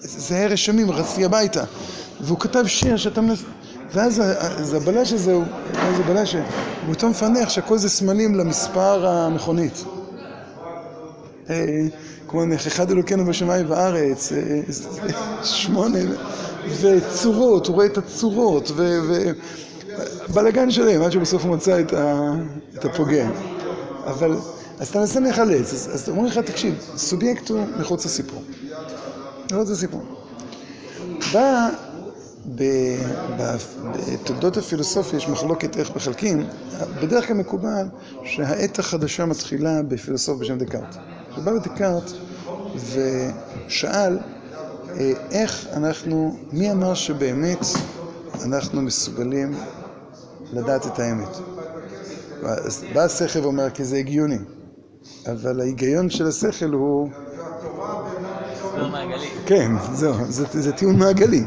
זה 0.00 0.34
היה 0.34 0.46
רשמים, 0.46 0.90
רצתי 0.90 1.24
הביתה. 1.24 1.64
והוא 2.20 2.38
כתב 2.38 2.66
שיר 2.66 2.96
שאתה 2.96 3.20
מנס... 3.20 3.42
ואז 3.94 4.22
זה 4.60 4.76
הבלש 4.76 5.12
הזה, 5.12 5.32
הוא 5.32 5.44
איזה 5.88 6.02
בלש, 6.02 6.34
הוא 6.34 6.42
אותו 6.88 7.08
מפענח 7.08 7.48
שהכל 7.48 7.78
זה 7.78 7.88
סמלים 7.88 8.34
למספר 8.34 9.06
המכונית. 9.06 9.84
אה, 11.50 11.64
כמו 12.28 12.42
אחד 12.66 12.90
אלוקינו 12.90 13.24
בשמיים 13.24 13.70
וארץ, 13.70 14.32
אה, 14.32 14.60
שמונה, 15.44 15.98
וצורות, 16.80 17.66
הוא 17.66 17.74
רואה 17.74 17.86
את 17.86 17.98
הצורות, 17.98 18.70
ובלאגן 20.28 20.70
שלהם, 20.70 21.02
עד 21.02 21.12
שבסוף 21.12 21.44
הוא 21.44 21.56
מצא 21.56 21.80
את 22.74 22.84
הפוגע. 22.84 23.28
אבל, 24.04 24.36
אז 24.78 24.88
אתה 24.88 24.98
מנסה 24.98 25.20
להיחלץ, 25.20 25.72
אז 25.72 26.08
אומרים 26.08 26.26
לך, 26.26 26.38
תקשיב, 26.38 26.74
סובייקט 26.96 27.48
הוא 27.48 27.66
מחוץ 27.80 28.06
לסיפור. 28.06 28.42
מחוץ 29.52 29.70
לסיפור. 29.70 30.02
בא 31.32 31.68
בתולדות 34.16 34.56
הפילוסופיה 34.56 35.16
יש 35.16 35.28
מחלוקת 35.28 35.76
איך 35.76 35.96
מחלקים, 35.96 36.46
בדרך 37.02 37.26
כלל 37.26 37.36
מקובל 37.36 37.86
שהעת 38.24 38.78
החדשה 38.78 39.26
מתחילה 39.26 39.82
בפילוסוף 39.82 40.38
בשם 40.38 40.58
דקארט. 40.58 40.96
שבא 41.36 41.52
בדקארט 41.52 42.12
ושאל 42.74 44.18
אה, 44.90 45.12
איך 45.30 45.66
אנחנו, 45.72 46.36
מי 46.52 46.72
אמר 46.72 46.94
שבאמת 46.94 47.66
אנחנו 48.44 48.82
מסוגלים 48.82 49.54
לדעת 50.52 50.86
את 50.86 50.98
האמת? 50.98 51.36
בא 52.94 53.02
השכל 53.02 53.38
ואומר 53.38 53.70
כי 53.70 53.84
זה 53.84 53.96
הגיוני, 53.96 54.38
אבל 55.26 55.60
ההיגיון 55.60 56.10
של 56.10 56.26
השכל 56.26 56.72
הוא... 56.72 57.08
כן, 59.46 59.72
זהו, 59.92 60.14
זה 60.28 60.72
טיעון 60.72 60.98
מעגלי. 60.98 61.44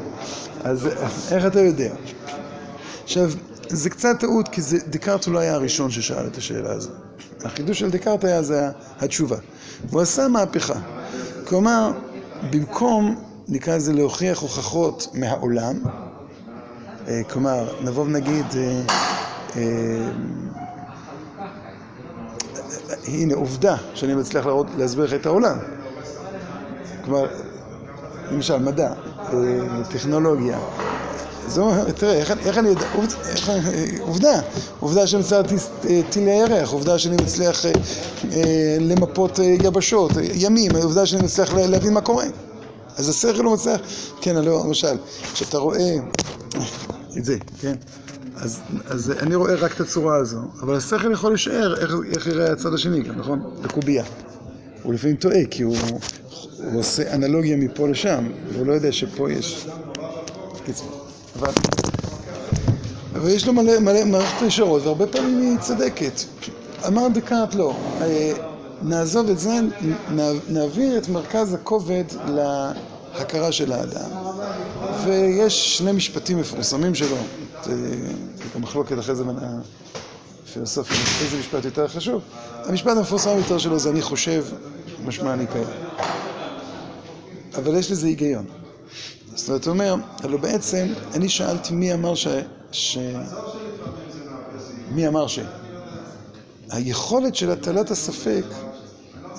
אז 0.63 0.87
איך 1.31 1.45
אתה 1.45 1.59
יודע? 1.59 1.93
עכשיו, 3.03 3.31
זה 3.69 3.89
קצת 3.89 4.19
טעות, 4.19 4.47
כי 4.47 4.61
זה, 4.61 4.77
דקארט 4.87 5.25
הוא 5.25 5.33
לא 5.33 5.39
היה 5.39 5.53
הראשון 5.53 5.91
ששאל 5.91 6.27
את 6.27 6.37
השאלה 6.37 6.71
הזו. 6.71 6.89
החידוש 7.43 7.79
של 7.79 7.89
דקארט 7.89 8.23
היה, 8.23 8.43
זה 8.43 8.69
התשובה. 8.99 9.37
הוא 9.91 10.01
עשה 10.01 10.27
מהפכה. 10.27 10.79
כלומר, 11.47 11.91
במקום, 12.51 13.15
נקרא 13.47 13.75
לזה 13.75 13.93
להוכיח 13.93 14.39
הוכחות 14.39 15.07
מהעולם, 15.13 15.79
כלומר, 17.29 17.67
נבוא 17.81 18.03
ונגיד, 18.03 18.45
אה, 18.55 18.81
אה, 19.55 20.09
הנה 23.07 23.35
עובדה 23.35 23.75
שאני 23.93 24.15
מצליח 24.15 24.45
להסביר 24.77 25.05
לך 25.05 25.13
את 25.13 25.25
העולם. 25.25 25.57
כלומר, 27.05 27.27
למשל 28.31 28.57
מדע, 28.57 28.93
טכנולוגיה, 29.89 30.59
זו, 31.47 31.71
תראה, 31.95 32.13
איך, 32.13 32.33
איך 32.45 32.57
אני 32.57 32.69
יודע, 32.69 32.85
עובדה, 33.99 34.39
עובדה 34.79 35.07
שאני 35.07 35.21
מצליח 35.21 35.41
טילי 36.09 36.31
ירח, 36.31 36.71
עובדה 36.71 36.99
שאני 36.99 37.15
מצליח 37.15 37.65
אה, 37.65 37.71
אה, 38.31 38.77
למפות 38.79 39.39
אה, 39.39 39.45
יבשות, 39.45 40.11
ימים, 40.33 40.75
עובדה 40.75 41.05
שאני 41.05 41.23
מצליח 41.23 41.53
להבין 41.53 41.93
מה 41.93 42.01
קורה. 42.01 42.25
אז 42.97 43.09
השכל 43.09 43.43
לא 43.43 43.53
מצליח, 43.53 43.81
כן, 44.21 44.35
לא, 44.35 44.63
למשל, 44.65 44.97
כשאתה 45.33 45.57
רואה 45.57 45.95
את 47.17 47.25
זה, 47.25 47.37
כן, 47.61 47.75
אז, 48.35 48.59
אז 48.89 49.11
אני 49.11 49.35
רואה 49.35 49.55
רק 49.55 49.75
את 49.75 49.79
הצורה 49.79 50.15
הזו, 50.15 50.39
אבל 50.61 50.75
השכל 50.75 51.11
יכול 51.11 51.33
לשער 51.33 51.81
איך, 51.81 51.95
איך 52.15 52.27
יראה 52.27 52.51
הצד 52.51 52.73
השני, 52.73 52.99
נכון? 52.99 53.39
בקובייה. 53.61 54.03
הוא 54.83 54.93
לפעמים 54.93 55.15
טועה, 55.15 55.45
כי 55.51 55.63
הוא, 55.63 55.77
הוא 56.57 56.79
עושה 56.79 57.15
אנלוגיה 57.15 57.57
מפה 57.57 57.87
לשם, 57.87 58.27
והוא 58.53 58.65
לא 58.67 58.73
יודע 58.73 58.91
שפה 58.91 59.31
יש... 59.31 59.67
קיצור. 60.65 61.05
אבל, 61.39 61.51
אבל 63.15 63.29
יש 63.29 63.47
לו 63.47 63.53
מלא, 63.53 63.79
מלא 63.79 64.05
מערכת 64.05 64.41
ישרות, 64.41 64.83
והרבה 64.83 65.07
פעמים 65.07 65.41
היא 65.41 65.57
צדקת. 65.57 66.21
אמר 66.87 67.07
דקארט 67.13 67.55
לא, 67.55 67.75
אה, 68.01 68.33
נעזוב 68.81 69.29
את 69.29 69.39
זה, 69.39 69.59
נעביר 70.49 70.97
את 70.97 71.09
מרכז 71.09 71.53
הכובד 71.53 72.03
להכרה 73.17 73.51
של 73.51 73.71
האדם. 73.71 74.09
ויש 75.05 75.77
שני 75.77 75.91
משפטים 75.91 76.39
מפורסמים 76.39 76.95
שלו, 76.95 77.17
זה 77.63 78.05
מחלוקת 78.59 78.99
אחרי 78.99 79.15
זה 79.15 79.23
בין 79.23 79.35
הפילוסופיה, 80.43 80.97
איזה 81.21 81.39
משפט 81.39 81.65
יותר 81.65 81.87
חשוב. 81.87 82.21
המשפט 82.63 82.97
המפורסם 82.97 83.37
יותר 83.37 83.57
שלו 83.57 83.79
זה 83.79 83.89
אני 83.89 84.01
חושב, 84.01 84.45
משמע 85.05 85.33
אני 85.33 85.47
קיים. 85.47 85.67
אבל 87.55 87.75
יש 87.75 87.91
לזה 87.91 88.07
היגיון. 88.07 88.45
זאת 89.35 89.49
אומרת, 89.49 89.65
הוא 89.65 89.71
אומר, 89.73 89.95
אבל 90.23 90.37
בעצם, 90.37 90.87
אני 91.13 91.29
שאלתי 91.29 91.73
מי 91.73 91.93
אמר 91.93 92.15
ש... 92.15 92.27
ש... 92.71 92.97
מי 94.91 95.07
אמר 95.07 95.27
ש... 95.27 95.39
היכולת 96.69 97.35
של 97.35 97.51
הטלת 97.51 97.91
הספק, 97.91 98.43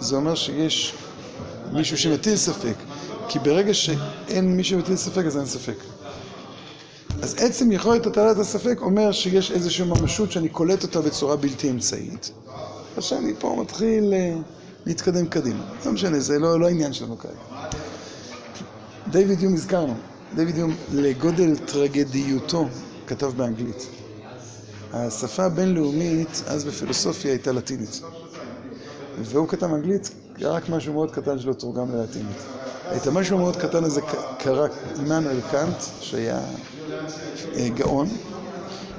זה 0.00 0.16
אומר 0.16 0.34
שיש 0.34 0.94
מישהו 1.72 1.98
שמטיל 1.98 2.36
ספק, 2.36 2.74
כי 3.28 3.38
ברגע 3.38 3.74
שאין 3.74 4.56
מישהו 4.56 4.78
שמטיל 4.78 4.96
ספק, 4.96 5.24
אז 5.26 5.36
אין 5.36 5.46
ספק. 5.46 5.76
אז 7.22 7.34
עצם 7.38 7.72
יכולת 7.72 8.06
הטלת 8.06 8.38
הספק 8.38 8.78
אומר 8.80 9.12
שיש 9.12 9.50
איזושהי 9.50 9.84
ממשות 9.84 10.32
שאני 10.32 10.48
קולט 10.48 10.82
אותה 10.82 11.00
בצורה 11.00 11.36
בלתי 11.36 11.70
אמצעית. 11.70 12.30
עכשיו 12.96 13.18
אני 13.18 13.32
פה 13.38 13.56
מתחיל 13.60 14.14
אה, 14.14 14.34
להתקדם 14.86 15.26
קדימה. 15.26 15.64
לא 15.86 15.92
משנה, 15.92 16.20
זה 16.20 16.38
לא, 16.38 16.60
לא 16.60 16.66
העניין 16.66 16.92
שלנו 16.92 17.18
כרגע. 17.18 17.68
דיוויד 19.10 19.42
יום 19.42 19.54
הזכרנו, 19.54 19.94
דיוויד 20.34 20.58
יום 20.58 20.74
לגודל 20.92 21.56
טרגדיותו 21.56 22.68
כתב 23.06 23.32
באנגלית. 23.36 23.86
השפה 24.92 25.44
הבינלאומית 25.44 26.42
אז 26.46 26.64
בפילוסופיה 26.64 27.30
הייתה 27.30 27.52
לטינית. 27.52 28.00
והוא 29.22 29.48
כתב 29.48 29.66
אנגלית, 29.66 30.10
רק 30.40 30.68
משהו 30.68 30.92
מאוד 30.92 31.10
קטן 31.10 31.38
שלו 31.38 31.54
תורגם 31.54 31.96
ללטינית. 31.96 32.36
את 32.96 33.06
המשהו 33.06 33.38
מאוד 33.38 33.56
קטן 33.56 33.84
הזה 33.84 34.00
קרא 34.38 34.68
עמנואל 34.98 35.40
קאנט, 35.50 35.76
שהיה 36.00 36.40
אה, 37.54 37.68
גאון, 37.68 38.08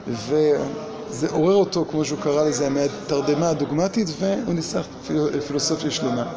וזה 0.07 1.29
עורר 1.29 1.55
אותו, 1.55 1.85
כמו 1.91 2.05
שהוא 2.05 2.19
קרא 2.21 2.43
לזה, 2.49 2.69
מהתרדמה 2.69 3.49
הדוגמטית, 3.49 4.07
והוא 4.19 4.53
ניסח 4.53 4.87
פילוסופיה 5.47 5.91
שלמה. 5.91 6.33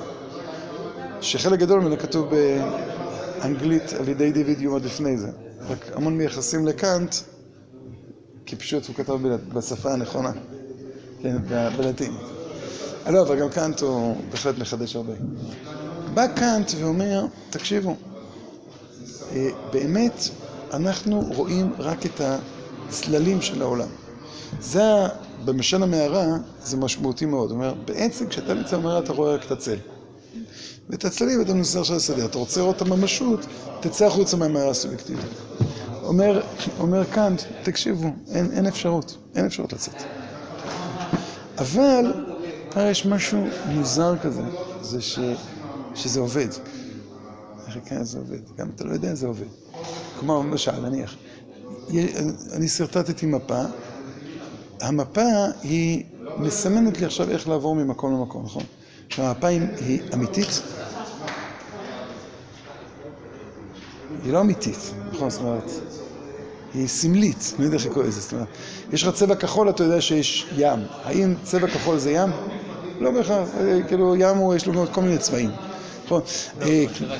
שחלק 1.20 1.58
גדול 1.58 1.80
ממנו 1.80 1.98
כתוב 1.98 2.28
אנגלית 3.44 3.92
על 3.92 4.08
ידי 4.08 4.32
דיוויד 4.32 4.60
יום 4.60 4.76
עד 4.76 4.84
לפני 4.84 5.16
זה. 5.16 5.28
רק 5.68 5.90
המון 5.94 6.16
מייחסים 6.18 6.66
לקאנט, 6.66 7.14
כי 8.46 8.56
פשוט 8.56 8.86
הוא 8.86 8.94
כתב 8.94 9.18
בשפה 9.52 9.92
הנכונה, 9.92 10.32
כן, 11.22 11.36
בלטינית. 11.76 12.39
לא, 13.08 13.22
אבל 13.22 13.40
גם 13.40 13.48
קאנט 13.48 13.80
הוא 13.80 14.16
בהחלט 14.30 14.58
מחדש 14.58 14.96
הרבה. 14.96 15.12
בא 16.14 16.26
קאנט 16.26 16.72
ואומר, 16.78 17.24
תקשיבו, 17.50 17.96
אה, 19.32 19.48
באמת 19.72 20.28
אנחנו 20.72 21.24
רואים 21.36 21.72
רק 21.78 22.06
את 22.06 22.20
הצללים 22.88 23.42
של 23.42 23.62
העולם. 23.62 23.88
זה, 24.60 24.82
במשל 25.44 25.82
המערה, 25.82 26.26
זה 26.64 26.76
משמעותי 26.76 27.26
מאוד. 27.26 27.50
הוא 27.50 27.56
אומר, 27.56 27.74
בעצם 27.84 28.26
כשאתה 28.26 28.54
נמצא 28.54 28.76
במערה 28.76 28.98
אתה 28.98 29.12
רואה 29.12 29.34
רק 29.34 29.44
את 29.46 29.50
הצל. 29.50 29.76
ואת 30.90 31.04
הצללים 31.04 31.40
אתה 31.40 31.54
מנסה 31.54 31.80
עכשיו 31.80 31.96
לסדר. 31.96 32.24
אתה 32.24 32.38
רוצה 32.38 32.60
לראות 32.60 32.76
את 32.76 32.82
הממשות, 32.82 33.46
תצא 33.80 34.06
החוצה 34.06 34.36
מהמערה 34.36 34.70
הסובייקטיבית. 34.70 35.24
אומר, 36.02 36.42
אומר 36.78 37.04
קאנט, 37.04 37.42
תקשיבו, 37.62 38.08
אין, 38.30 38.50
אין 38.52 38.66
אפשרות, 38.66 39.16
אין 39.34 39.46
אפשרות 39.46 39.72
לצאת. 39.72 40.02
אבל, 41.58 42.29
יש 42.76 43.06
משהו 43.06 43.46
מוזר 43.66 44.18
כזה, 44.18 44.42
זה 44.80 45.00
ש, 45.00 45.18
שזה 45.94 46.20
עובד. 46.20 46.48
כן 47.84 48.04
זה 48.04 48.18
עובד? 48.18 48.38
גם 48.58 48.68
אתה 48.74 48.84
לא 48.84 48.92
יודע, 48.92 49.14
זה 49.14 49.26
עובד. 49.26 49.46
כמו 50.20 50.42
למשל, 50.42 50.80
נניח, 50.80 51.14
אני 52.52 52.68
שרטטתי 52.68 53.26
מפה, 53.26 53.62
המפה 54.80 55.44
היא 55.62 56.04
מסמנת 56.36 57.00
לי 57.00 57.06
עכשיו 57.06 57.30
איך 57.30 57.48
לעבור 57.48 57.74
ממקום 57.74 58.12
למקום, 58.12 58.44
נכון? 58.44 58.62
שהמפה 59.08 59.46
היא 59.46 60.00
אמיתית? 60.14 60.62
היא 64.24 64.32
לא 64.32 64.40
אמיתית, 64.40 64.78
נכון? 65.12 65.30
זאת 65.30 65.40
אומרת, 65.40 65.70
היא 66.74 66.88
סמלית, 66.88 67.52
אני 67.54 67.64
לא 67.64 67.64
יודע 67.64 67.76
איך 67.76 67.86
לקרוא 67.86 68.04
לזה, 68.04 68.20
זאת 68.20 68.32
אומרת, 68.32 68.46
יש 68.92 69.02
לך 69.02 69.14
צבע 69.14 69.34
כחול, 69.34 69.70
אתה 69.70 69.84
יודע 69.84 70.00
שיש 70.00 70.46
ים. 70.56 70.78
האם 71.04 71.34
צבע 71.42 71.66
כחול 71.66 71.98
זה 71.98 72.10
ים? 72.10 72.30
לא 73.00 73.10
בהכרח, 73.10 73.48
כאילו 73.88 74.16
ים 74.16 74.36
הוא, 74.36 74.54
יש 74.54 74.66
לו 74.66 74.84
כל 74.92 75.00
מיני 75.00 75.18
צבעים. 75.18 75.50
נכון? 76.04 76.20
לא, 76.60 76.66
אה, 76.66 76.84
לא. 77.08 77.14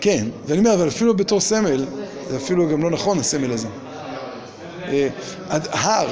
כן, 0.00 0.26
ואני 0.46 0.58
אומר, 0.58 0.74
אבל 0.74 0.88
אפילו 0.88 1.16
בתור 1.16 1.40
סמל, 1.40 1.84
זה 2.30 2.36
אפילו 2.36 2.68
גם 2.68 2.82
לא 2.82 2.90
נכון 2.90 3.18
הסמל 3.18 3.52
הזה. 3.52 3.68
אה, 4.88 5.08
הר, 5.70 6.06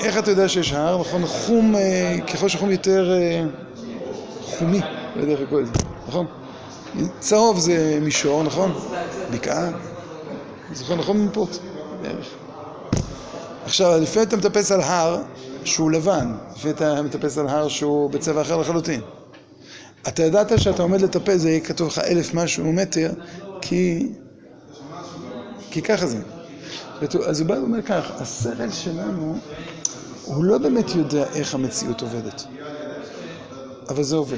איך 0.00 0.18
אתה 0.18 0.30
יודע 0.30 0.48
שיש 0.48 0.72
הר? 0.72 1.00
נכון, 1.00 1.26
חום, 1.26 1.74
אה, 1.76 2.16
ככל 2.34 2.48
שחום 2.48 2.70
יותר 2.70 3.12
אה, 3.12 3.42
חומי, 4.42 4.80
לא 5.16 5.20
יודע 5.20 5.32
איך 5.32 5.40
לקרוא 5.40 5.60
לזה, 5.60 5.72
נכון? 6.08 6.26
צהוב 7.20 7.58
זה 7.58 7.98
מישור, 8.02 8.42
נכון? 8.42 8.74
בקעה? 9.30 9.70
זוכר 10.72 10.94
נכון 10.94 11.28
בערך. 12.02 12.26
עכשיו, 13.64 14.00
לפעמים 14.02 14.28
אתה 14.28 14.36
מטפס 14.36 14.72
על 14.72 14.80
הר 14.80 15.22
שהוא 15.64 15.90
לבן, 15.90 16.34
לפעמים 16.56 16.76
אתה 16.76 17.02
מטפס 17.02 17.38
על 17.38 17.48
הר 17.48 17.68
שהוא 17.68 18.10
בצבע 18.10 18.42
אחר 18.42 18.56
לחלוטין. 18.56 19.00
אתה 20.08 20.22
ידעת 20.22 20.52
שאתה 20.60 20.82
עומד 20.82 21.00
לטפס, 21.00 21.36
זה 21.40 21.48
יהיה 21.50 21.60
כתוב 21.60 21.88
לך 21.88 21.98
אלף 21.98 22.34
משהו 22.34 22.72
מטר, 22.72 23.10
כי... 23.60 24.08
כי 25.70 25.82
ככה 25.82 26.06
זה. 26.06 26.18
אז 27.26 27.40
הוא 27.40 27.48
בא 27.48 27.54
ואומר 27.54 27.82
כך, 27.82 28.10
השכל 28.20 28.70
שלנו 28.70 29.38
הוא 30.24 30.44
לא 30.44 30.58
באמת 30.58 30.94
יודע 30.94 31.24
איך 31.34 31.54
המציאות 31.54 32.02
עובדת, 32.02 32.44
אבל 33.88 34.02
זה 34.02 34.16
עובד. 34.16 34.36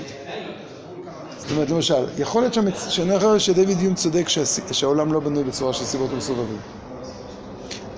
זאת 1.43 1.51
אומרת, 1.51 1.71
למשל, 1.71 2.05
יכול 2.19 2.43
להיות. 2.43 2.55
שאני 2.89 3.15
יכול 3.15 3.39
שדויד 3.39 3.81
יום 3.81 3.95
צודק 3.95 4.29
שה... 4.29 4.43
שהעולם 4.73 5.13
לא 5.13 5.21
בנוי 5.21 5.45
בצורה 5.45 5.73
של 5.73 5.85
סיבות 5.85 6.13
ומסובבים. 6.13 6.59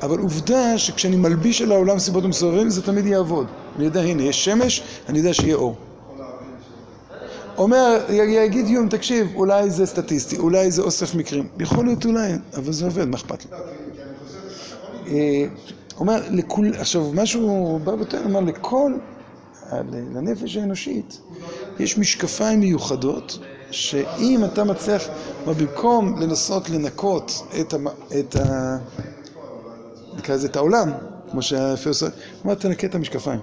אבל 0.03 0.19
עובדה 0.19 0.79
שכשאני 0.79 1.17
מלביש 1.17 1.63
על 1.63 1.73
העולם 1.73 1.99
סיבות 1.99 2.25
ומסובבים 2.25 2.71
זה 2.71 2.83
תמיד 2.83 3.07
יעבוד. 3.07 3.47
אני 3.77 3.85
יודע, 3.85 4.01
הנה, 4.01 4.23
יש 4.23 4.45
שמש, 4.45 4.83
אני 5.09 5.19
יודע 5.19 5.35
שיהיה 5.35 5.55
אור. 5.55 5.77
אומר, 7.59 8.01
יגיד 8.11 8.69
יום, 8.69 8.89
תקשיב, 8.89 9.33
אולי 9.35 9.71
זה 9.71 9.87
סטטיסטי, 9.87 10.39
אולי 10.39 10.71
זה 10.71 10.83
אוסף 10.83 11.15
מקרים. 11.15 11.49
יכול 11.59 11.85
להיות 11.85 12.07
אולי, 12.07 12.33
אבל 12.57 12.73
זה 12.73 12.85
עובד, 12.85 13.09
מה 13.09 13.17
אכפת 13.17 13.47
לו? 13.51 13.59
אה, 15.07 15.47
אומר, 16.01 16.21
לכול, 16.31 16.73
עכשיו, 16.79 17.13
משהו 17.13 17.81
בא 17.85 17.91
וטוען, 17.91 18.25
אומר, 18.25 18.41
לכל, 18.41 18.93
לנפש 20.15 20.57
האנושית, 20.57 21.21
יש 21.79 21.99
משקפיים 21.99 22.61
מיוחדות, 22.61 23.39
שאם 23.71 24.45
אתה 24.45 24.65
מצליח, 24.65 25.03
במקום 25.47 26.19
לנסות 26.21 26.71
לנקות 26.71 27.43
את, 27.61 27.75
המ, 27.75 27.87
את, 28.21 28.37
ה, 28.37 28.79
כזה, 30.25 30.47
את 30.47 30.57
העולם, 30.57 30.93
כמו 31.31 31.43
שהפילוסוף, 31.43 32.09
אומר, 32.45 32.55
תנקה 32.55 32.87
את 32.87 32.95
המשקפיים. 32.95 33.41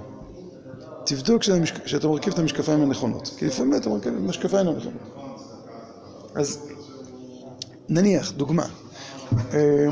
תבדוק 1.06 1.44
שאתה 1.86 2.08
מרכיב 2.08 2.34
את 2.34 2.40
המשקפיים 2.40 2.82
הנכונות, 2.82 3.34
כי 3.38 3.46
לפעמים 3.46 3.76
אתה 3.76 3.90
מרכיב 3.90 4.14
את 4.14 4.20
המשקפיים 4.20 4.68
הנכונות. 4.68 5.02
אז 6.36 6.68
נניח, 7.90 8.32
דוגמה. 8.32 8.66
אה, 9.54 9.88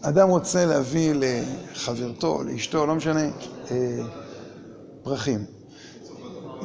אדם 0.00 0.28
רוצה 0.28 0.66
להביא 0.66 1.14
לחברתו, 1.16 2.42
לאשתו, 2.42 2.86
לא 2.86 2.94
משנה, 2.94 3.28
אה, 3.70 4.02
פרחים. 5.02 5.61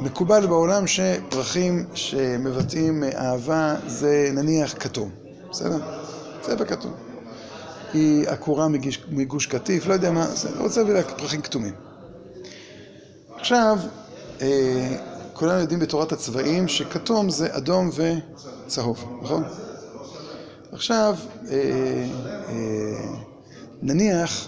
מקובל 0.04 0.48
בעולם 0.48 0.88
שפרחים 0.88 1.86
שמבטאים 1.94 3.04
אהבה 3.04 3.76
זה 3.88 4.30
נניח 4.34 4.74
כתום, 4.80 5.10
בסדר? 5.52 5.78
צבע 6.42 6.66
כתום. 6.66 6.94
היא 7.94 8.28
עקורה 8.28 8.68
מגוש 9.10 9.46
קטיף, 9.46 9.88
לא 9.88 9.94
יודע 9.94 10.12
מה, 10.12 10.26
זה, 10.26 10.50
אני 10.50 10.60
רוצה 10.60 10.80
להביא 10.80 10.94
לה 10.94 11.04
פרחים 11.04 11.42
כתומים. 11.42 11.74
עכשיו, 13.36 13.78
אה, 14.42 14.98
כולנו 15.34 15.60
יודעים 15.60 15.80
בתורת 15.80 16.12
הצבעים 16.12 16.68
שכתום 16.68 17.30
זה 17.30 17.58
אדום 17.58 17.90
וצהוב, 18.66 19.20
נכון? 19.22 19.44
עכשיו, 20.72 21.16
אה, 21.50 21.56
אה, 22.50 23.16
נניח 23.82 24.48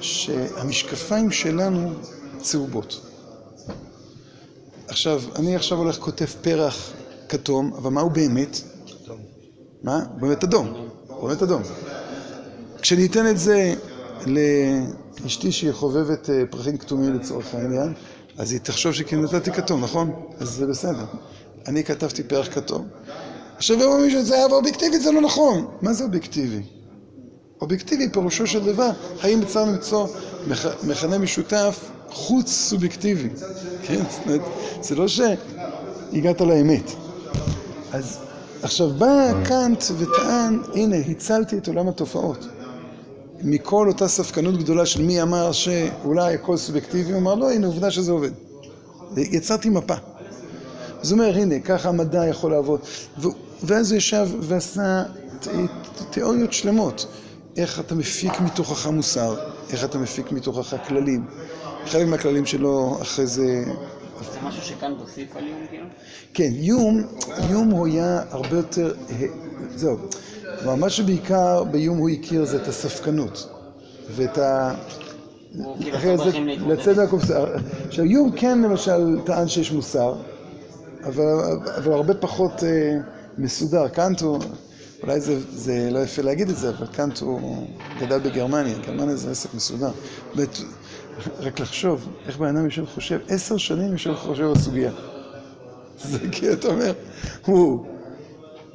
שהמשקפיים 0.00 1.30
שלנו 1.30 1.92
צהובות. 2.40 3.05
עכשיו, 4.88 5.22
אני 5.36 5.56
עכשיו 5.56 5.78
הולך 5.78 5.98
כותב 5.98 6.26
פרח 6.42 6.92
כתום, 7.28 7.72
אבל 7.74 7.90
מה 7.90 8.00
הוא 8.00 8.10
באמת? 8.10 8.60
מה? 9.82 10.04
הוא 10.12 10.20
באמת 10.20 10.44
אדום. 10.44 10.88
הוא 11.06 11.28
באמת 11.28 11.42
אדום. 11.42 11.62
כשאני 12.82 13.06
אתן 13.06 13.26
את 13.26 13.38
זה 13.38 13.74
לאשתי 14.26 15.52
שהיא 15.52 15.72
חובבת 15.72 16.30
אה, 16.30 16.42
פרחים 16.50 16.78
כתומים 16.78 17.14
לצורך 17.14 17.54
העניין, 17.54 17.94
אז 18.38 18.52
היא 18.52 18.60
תחשוב 18.60 18.92
שכן 18.92 19.20
נתתי 19.20 19.52
כתום, 19.52 19.84
נכון? 19.84 20.12
אז 20.38 20.48
זה 20.48 20.66
בסדר. 20.66 21.04
אני 21.66 21.84
כתבתי 21.84 22.22
פרח 22.22 22.48
כתום. 22.54 22.88
עכשיו 23.56 23.76
יבוא 23.76 23.98
מישהו 23.98 24.20
ויצא, 24.20 24.46
אבל 24.46 24.54
אובייקטיבית 24.54 25.02
זה 25.02 25.12
לא 25.12 25.20
נכון. 25.20 25.66
מה 25.82 25.92
זה 25.92 26.04
אובייקטיבי? 26.04 26.62
אובייקטיבי 27.60 28.08
פירושו 28.08 28.46
של 28.46 28.64
דבר, 28.64 28.90
האם 29.20 29.42
אפשר 29.42 29.64
למצוא 29.64 30.06
מכנה 30.82 31.18
משותף 31.18 31.90
חוץ 32.10 32.50
סובייקטיבי, 32.50 33.28
כן? 33.82 34.02
זאת 34.10 34.20
אומרת, 34.26 34.40
זה 34.80 34.94
לא 34.94 35.08
שהגעת 35.08 36.40
לאמת. 36.40 36.92
אז 37.92 38.18
עכשיו 38.62 38.90
בא 38.90 39.32
קאנט 39.44 39.84
וטען, 39.98 40.60
הנה, 40.74 40.96
הצלתי 40.96 41.58
את 41.58 41.68
עולם 41.68 41.88
התופעות. 41.88 42.46
מכל 43.42 43.88
אותה 43.88 44.08
ספקנות 44.08 44.58
גדולה 44.58 44.86
של 44.86 45.02
מי 45.02 45.22
אמר 45.22 45.52
שאולי 45.52 46.34
הכל 46.34 46.56
סובייקטיבי, 46.56 47.12
הוא 47.12 47.20
אמר 47.20 47.34
לא, 47.34 47.50
הנה 47.50 47.66
עובדה 47.66 47.90
שזה 47.90 48.12
עובד. 48.12 48.30
יצרתי 49.16 49.68
מפה. 49.68 49.94
אז 51.00 51.12
הוא 51.12 51.20
אומר, 51.20 51.36
הנה, 51.36 51.60
ככה 51.60 51.88
המדע 51.88 52.26
יכול 52.26 52.50
לעבוד. 52.50 52.80
ואז 53.62 53.92
הוא 53.92 53.98
ישב 53.98 54.28
ועשה 54.40 55.02
תיאוריות 56.10 56.52
שלמות. 56.52 57.06
איך 57.56 57.80
אתה 57.80 57.94
מפיק 57.94 58.40
מתוכך 58.40 58.86
מוסר, 58.86 59.36
איך 59.70 59.84
אתה 59.84 59.98
מפיק 59.98 60.32
מתוכך 60.32 60.74
כללים. 60.88 61.24
חלק 61.86 62.08
מהכללים 62.08 62.46
שלו 62.46 62.98
אחרי 63.02 63.26
זה... 63.26 63.64
זה 64.32 64.38
משהו 64.42 64.62
שכאן 64.62 64.94
תוסיף 64.98 65.36
על 65.36 65.46
יום 65.46 65.66
כאילו? 65.70 65.86
כן, 66.34 66.50
יום, 66.54 67.02
יום 67.50 67.70
הוא 67.70 67.86
היה 67.86 68.20
הרבה 68.30 68.56
יותר... 68.56 68.94
זהו. 69.74 69.96
כלומר, 70.58 70.74
מה 70.74 70.90
שבעיקר 70.90 71.64
ביום 71.64 71.98
הוא 71.98 72.08
הכיר 72.08 72.44
זה 72.44 72.56
את 72.56 72.68
הספקנות. 72.68 73.48
ואת 74.10 74.38
ה... 74.38 74.74
כאילו 75.80 76.16
דרכים 76.16 76.46
להתמודד. 76.46 76.78
לצאת 76.80 76.96
מהקופסה. 76.96 77.44
עכשיו, 77.86 78.04
יום 78.04 78.30
כן 78.36 78.62
למשל 78.62 79.18
טען 79.24 79.48
שיש 79.48 79.72
מוסר, 79.72 80.14
אבל, 81.04 81.24
אבל 81.76 81.92
הרבה 81.92 82.14
פחות 82.14 82.64
אה, 82.64 82.98
מסודר. 83.38 83.88
קאנט 83.88 84.20
הוא, 84.20 84.38
אולי 85.02 85.20
זה, 85.20 85.40
זה 85.50 85.88
לא 85.92 85.98
יפה 85.98 86.22
להגיד 86.22 86.48
את 86.48 86.56
זה, 86.56 86.68
אבל 86.68 86.86
קאנט 86.86 87.18
הוא 87.18 87.66
גדל 88.00 88.18
בגרמניה, 88.18 88.78
גרמניה 88.78 89.16
זה 89.16 89.30
עסק 89.30 89.54
מסודר. 89.54 89.90
רק 91.40 91.60
לחשוב, 91.60 92.08
איך 92.26 92.36
בן 92.36 92.56
אדם 92.56 92.64
יושב 92.64 92.82
וחושב, 92.82 93.18
עשר 93.28 93.56
שנים 93.56 93.92
יושב 93.92 94.10
וחושב 94.10 94.48
על 94.48 94.58
סוגיה. 94.58 94.90
זה 96.04 96.18
כי 96.32 96.52
אתה 96.52 96.68
אומר, 96.68 96.92
הוא, 97.46 97.86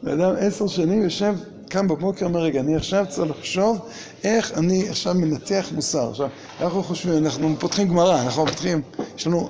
בן 0.04 0.21
אדם 0.21 0.36
עשר 0.39 0.67
שנים 0.67 1.04
יושב, 1.04 1.36
קם 1.69 1.88
בבוקר, 1.88 2.25
אומר, 2.25 2.39
רגע, 2.39 2.60
אני 2.60 2.75
עכשיו 2.75 3.06
צריך 3.10 3.32
לחשוב 3.32 3.80
איך 4.23 4.51
אני 4.58 4.89
עכשיו 4.89 5.13
מנתח 5.13 5.67
מוסר. 5.71 6.10
עכשיו, 6.10 6.30
אנחנו 6.62 6.84
חושבים, 6.84 7.25
אנחנו 7.25 7.56
פותחים 7.60 7.88
גמרא, 7.88 8.21
אנחנו 8.21 8.45
פותחים, 8.45 8.82
יש 9.17 9.27
לנו, 9.27 9.49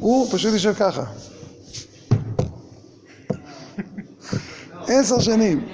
הוא 0.00 0.28
פשוט 0.32 0.52
יושב 0.52 0.74
ככה. 0.74 1.04
עשר 4.88 5.20
שנים. 5.20 5.64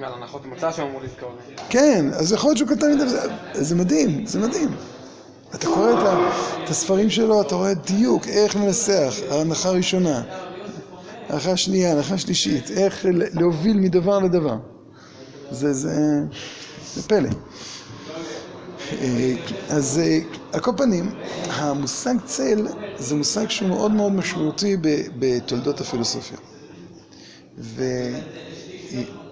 ועל 0.00 0.12
הנחות 0.12 0.46
מוצא 0.46 0.72
שהוא 0.72 0.88
אמור 0.88 1.00
לזכור. 1.02 1.32
כן, 1.68 2.06
אז 2.12 2.32
יכול 2.32 2.48
להיות 2.48 2.58
שהוא 2.58 2.68
כתב 2.68 2.86
את 3.02 3.08
זה, 3.08 3.28
זה 3.52 3.74
מדהים, 3.74 4.26
זה 4.26 4.38
מדהים. 4.38 4.68
אתה 5.54 5.66
קורא 5.66 5.92
את, 6.64 6.70
הספרים 6.70 7.10
שלו, 7.10 7.40
אתה 7.40 7.54
רואה 7.54 7.74
דיוק, 7.74 8.28
איך 8.28 8.56
לנסח, 8.56 9.14
ההנחה 9.30 9.68
הראשונה, 9.68 10.22
ההנחה 11.28 11.52
השנייה, 11.52 11.90
ההנחה 11.90 12.14
השלישית, 12.14 12.70
איך 12.70 13.06
להוביל 13.34 13.76
מדבר 13.76 14.18
לדבר. 14.18 14.56
זה 15.50 17.02
פלא. 17.06 17.28
אה, 18.92 19.34
אז 19.68 19.98
אה, 19.98 20.18
על 20.52 20.60
כל 20.60 20.70
פנים, 20.76 21.10
המושג 21.50 22.14
צל 22.24 22.66
זה 22.98 23.14
מושג 23.14 23.50
שהוא 23.50 23.68
מאוד 23.68 23.90
מאוד 23.90 24.12
משמעותי 24.12 24.76
בתולדות 25.18 25.80
הפילוסופיה. 25.80 26.38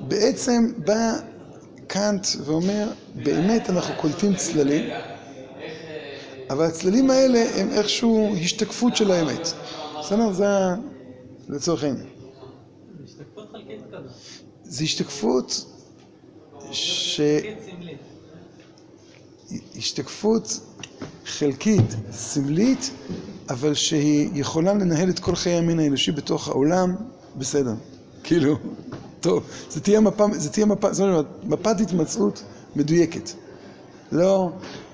ובעצם 0.07 0.73
בא 0.79 1.13
קאנט 1.87 2.27
ואומר, 2.45 2.89
באמת 3.15 3.71
אנחנו 3.71 3.95
קולטים 3.95 4.35
צללים, 4.35 4.91
אבל 6.51 6.65
הצללים 6.65 7.11
האלה 7.11 7.45
הם 7.61 7.69
איכשהו 7.73 8.35
השתקפות 8.43 8.97
של 8.97 9.11
האמת. 9.11 9.49
בסדר? 10.01 10.33
זה 10.33 10.47
לצורך 11.49 11.85
העניין. 11.85 12.07
זה 14.65 14.85
השתקפות 14.85 15.65
ש... 16.73 17.21
השתקפות 19.77 20.61
חלקית, 21.27 21.85
סמלית, 22.13 22.91
אבל 23.51 23.75
שהיא 23.75 24.31
יכולה 24.35 24.75
לנהל 24.75 25.11
את 25.11 25.19
כל 25.19 25.35
חיי 25.37 25.53
המין 25.53 25.79
האנושי 25.81 26.13
בתוך 26.13 26.49
העולם, 26.49 26.95
בסדר. 27.37 27.75
כאילו, 28.23 28.57
טוב, 29.21 29.45
זה 29.71 29.81
תהיה 29.81 30.01
מפה, 30.01 30.27
זה 30.33 30.51
תהיה 30.51 30.67
מפה, 30.67 30.93
זאת 30.93 31.03
אומרת, 31.09 31.27
מפת 31.45 31.81
התמצאות 31.81 32.43
מדויקת. 32.77 33.31
לא, 34.13 34.51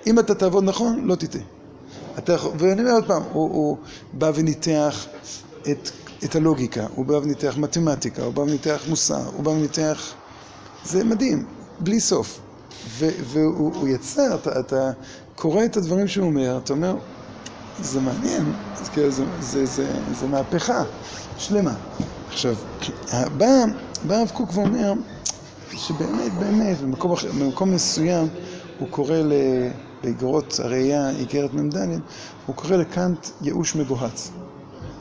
אם 0.06 0.18
אתה 0.18 0.34
תעבוד 0.34 0.64
נכון, 0.64 1.04
לא 1.04 1.14
תטעה. 1.14 1.42
אתה 2.18 2.36
ואני 2.58 2.80
אומר 2.80 2.92
עוד 2.92 3.06
פעם, 3.06 3.22
הוא, 3.22 3.50
הוא 3.50 3.78
בא 4.12 4.32
וניתח 4.34 5.06
את, 5.70 5.90
את 6.24 6.36
הלוגיקה, 6.36 6.86
הוא 6.94 7.06
בא 7.06 7.12
וניתח 7.12 7.54
מתמטיקה, 7.56 8.22
הוא 8.22 8.34
בא 8.34 8.40
וניתח 8.40 8.82
מוסר, 8.88 9.26
הוא 9.36 9.44
בא 9.44 9.50
וניתח... 9.50 10.14
זה 10.84 11.04
מדהים, 11.04 11.46
בלי 11.80 12.00
סוף. 12.00 12.40
ו, 12.88 13.08
והוא 13.24 13.74
הוא 13.74 13.88
יצא, 13.88 14.34
אתה, 14.34 14.60
אתה 14.60 14.90
קורא 15.34 15.64
את 15.64 15.76
הדברים 15.76 16.08
שהוא 16.08 16.26
אומר, 16.26 16.58
אתה 16.58 16.72
אומר, 16.72 16.96
זה 17.78 18.00
מעניין, 18.00 18.54
זה, 18.74 18.90
כאילו, 18.90 19.10
זה, 19.10 19.24
זה, 19.38 19.66
זה, 19.66 19.92
זה 20.10 20.26
מהפכה 20.26 20.82
שלמה. 21.36 21.74
עכשיו, 22.28 22.56
בא, 23.12 23.46
בא 24.02 24.14
הרב 24.14 24.30
קוק 24.34 24.50
ואומר 24.54 24.92
שבאמת, 25.76 26.38
באמת, 26.38 26.80
במקום, 26.80 27.14
במקום 27.38 27.74
מסוים 27.74 28.28
הוא 28.82 28.88
קורא 28.90 29.16
ל- 29.16 29.68
באגרות 30.02 30.60
הראייה, 30.64 31.10
איגרת 31.10 31.54
מ"ד, 31.54 31.76
הוא 32.46 32.56
קורא 32.56 32.76
לקאנט 32.76 33.26
ייאוש 33.42 33.74
מגוהץ. 33.74 34.30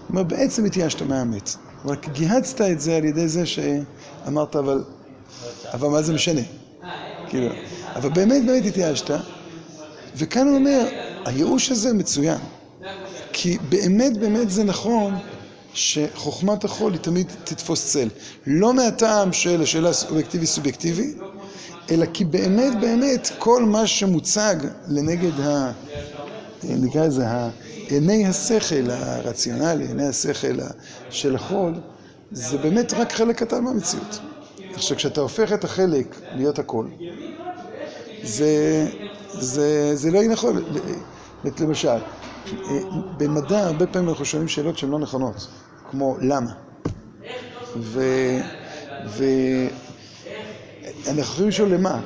אומר, 0.09 0.23
בעצם 0.23 0.65
התייאשת 0.65 1.01
מהאמת, 1.01 1.55
רק 1.85 2.09
גיהצת 2.09 2.61
את 2.61 2.81
זה 2.81 2.97
על 2.97 3.05
ידי 3.05 3.27
זה 3.27 3.45
שאמרת, 3.45 4.55
אבל, 4.55 4.83
אבל 5.73 5.87
מה 5.87 6.01
זה 6.01 6.13
משנה? 6.13 6.41
כאילו, 7.29 7.47
אבל 7.95 8.09
באמת 8.09 8.45
באמת 8.45 8.65
התייאשת, 8.65 9.11
וכאן 10.15 10.47
הוא 10.47 10.55
אומר, 10.55 10.87
הייאוש 11.25 11.71
הזה 11.71 11.93
מצוין. 11.93 12.37
כי 13.33 13.57
באמת 13.69 14.17
באמת 14.17 14.49
זה 14.51 14.63
נכון 14.63 15.13
שחוכמת 15.73 16.63
החול 16.63 16.93
היא 16.93 17.01
תמיד 17.01 17.31
תתפוס 17.43 17.91
צל. 17.91 18.07
לא 18.47 18.73
מהטעם 18.73 19.33
של 19.33 19.61
השאלה 19.61 19.89
אובייקטיבי-סובייקטיבי, 20.09 21.13
אלא 21.91 22.05
כי 22.13 22.25
באמת 22.25 22.79
באמת 22.81 23.29
כל 23.37 23.63
מה 23.65 23.87
שמוצג 23.87 24.55
לנגד 24.87 25.39
ה... 25.39 25.71
נקרא 26.63 27.05
לזה, 27.05 27.25
עיני 27.87 28.27
השכל 28.27 28.89
הרציונלי, 28.89 29.87
עיני 29.87 30.07
השכל 30.07 30.59
של 31.09 31.35
החול, 31.35 31.73
זה 32.31 32.57
באמת 32.57 32.93
רק 32.93 33.11
חלק 33.11 33.37
קטן 33.39 33.63
מהמציאות. 33.63 34.19
עכשיו, 34.73 34.97
כשאתה 34.97 35.21
הופך 35.21 35.53
את 35.53 35.63
החלק 35.63 36.15
להיות 36.35 36.59
הכל, 36.59 36.85
זה, 38.23 38.87
זה, 39.33 39.95
זה 39.95 40.11
לא 40.11 40.19
יהיה 40.19 40.29
נכון. 40.29 40.63
למשל, 41.59 41.97
במדע 43.17 43.59
הרבה 43.59 43.87
פעמים 43.87 44.09
אנחנו 44.09 44.25
שואלים 44.25 44.47
שאלות 44.47 44.77
שהן 44.77 44.89
לא 44.89 44.99
נכונות, 44.99 45.47
כמו 45.91 46.17
למה? 46.21 46.51
ו... 47.77 48.01
ו... 49.07 49.25
יכולים 51.17 51.49
לשאול 51.49 51.73
למה. 51.73 52.01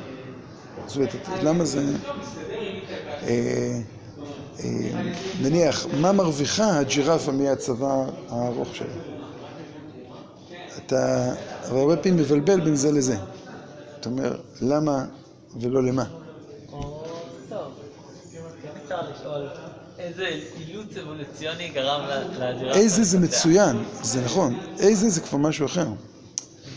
זאת 0.88 0.96
אומרת, 0.96 1.16
למה 1.44 1.66
זה... 1.66 1.84
אה, 3.24 3.82
אה, 4.60 4.70
נניח, 5.42 5.86
מה 6.02 6.12
מרוויחה 6.12 6.80
הג'ירפה 6.80 7.32
מהצבא 7.32 8.06
הארוך 8.30 8.76
שלה? 8.76 8.88
אתה 10.86 11.34
הרבה 11.64 11.98
פעמים 11.98 12.18
מבלבל 12.20 12.60
בין 12.60 12.76
זה 12.76 12.92
לזה. 12.92 13.18
אתה 14.00 14.10
אומר, 14.10 14.38
למה 14.62 15.06
ולא 15.62 15.84
למה? 15.84 16.06
איזה 20.00 20.30
אילוץ 20.60 20.98
אבולוציוני 21.04 21.70
גרם 21.70 22.02
לג'ירפה 22.40 22.80
איזה 22.80 23.04
זה. 23.04 23.20
מצוין, 23.20 23.84
זה 24.02 24.22
נכון, 24.22 24.60
איזה 24.80 25.10
זה 25.10 25.22
כבר 25.22 25.38
משהו 25.38 25.66
אחר. 25.66 25.88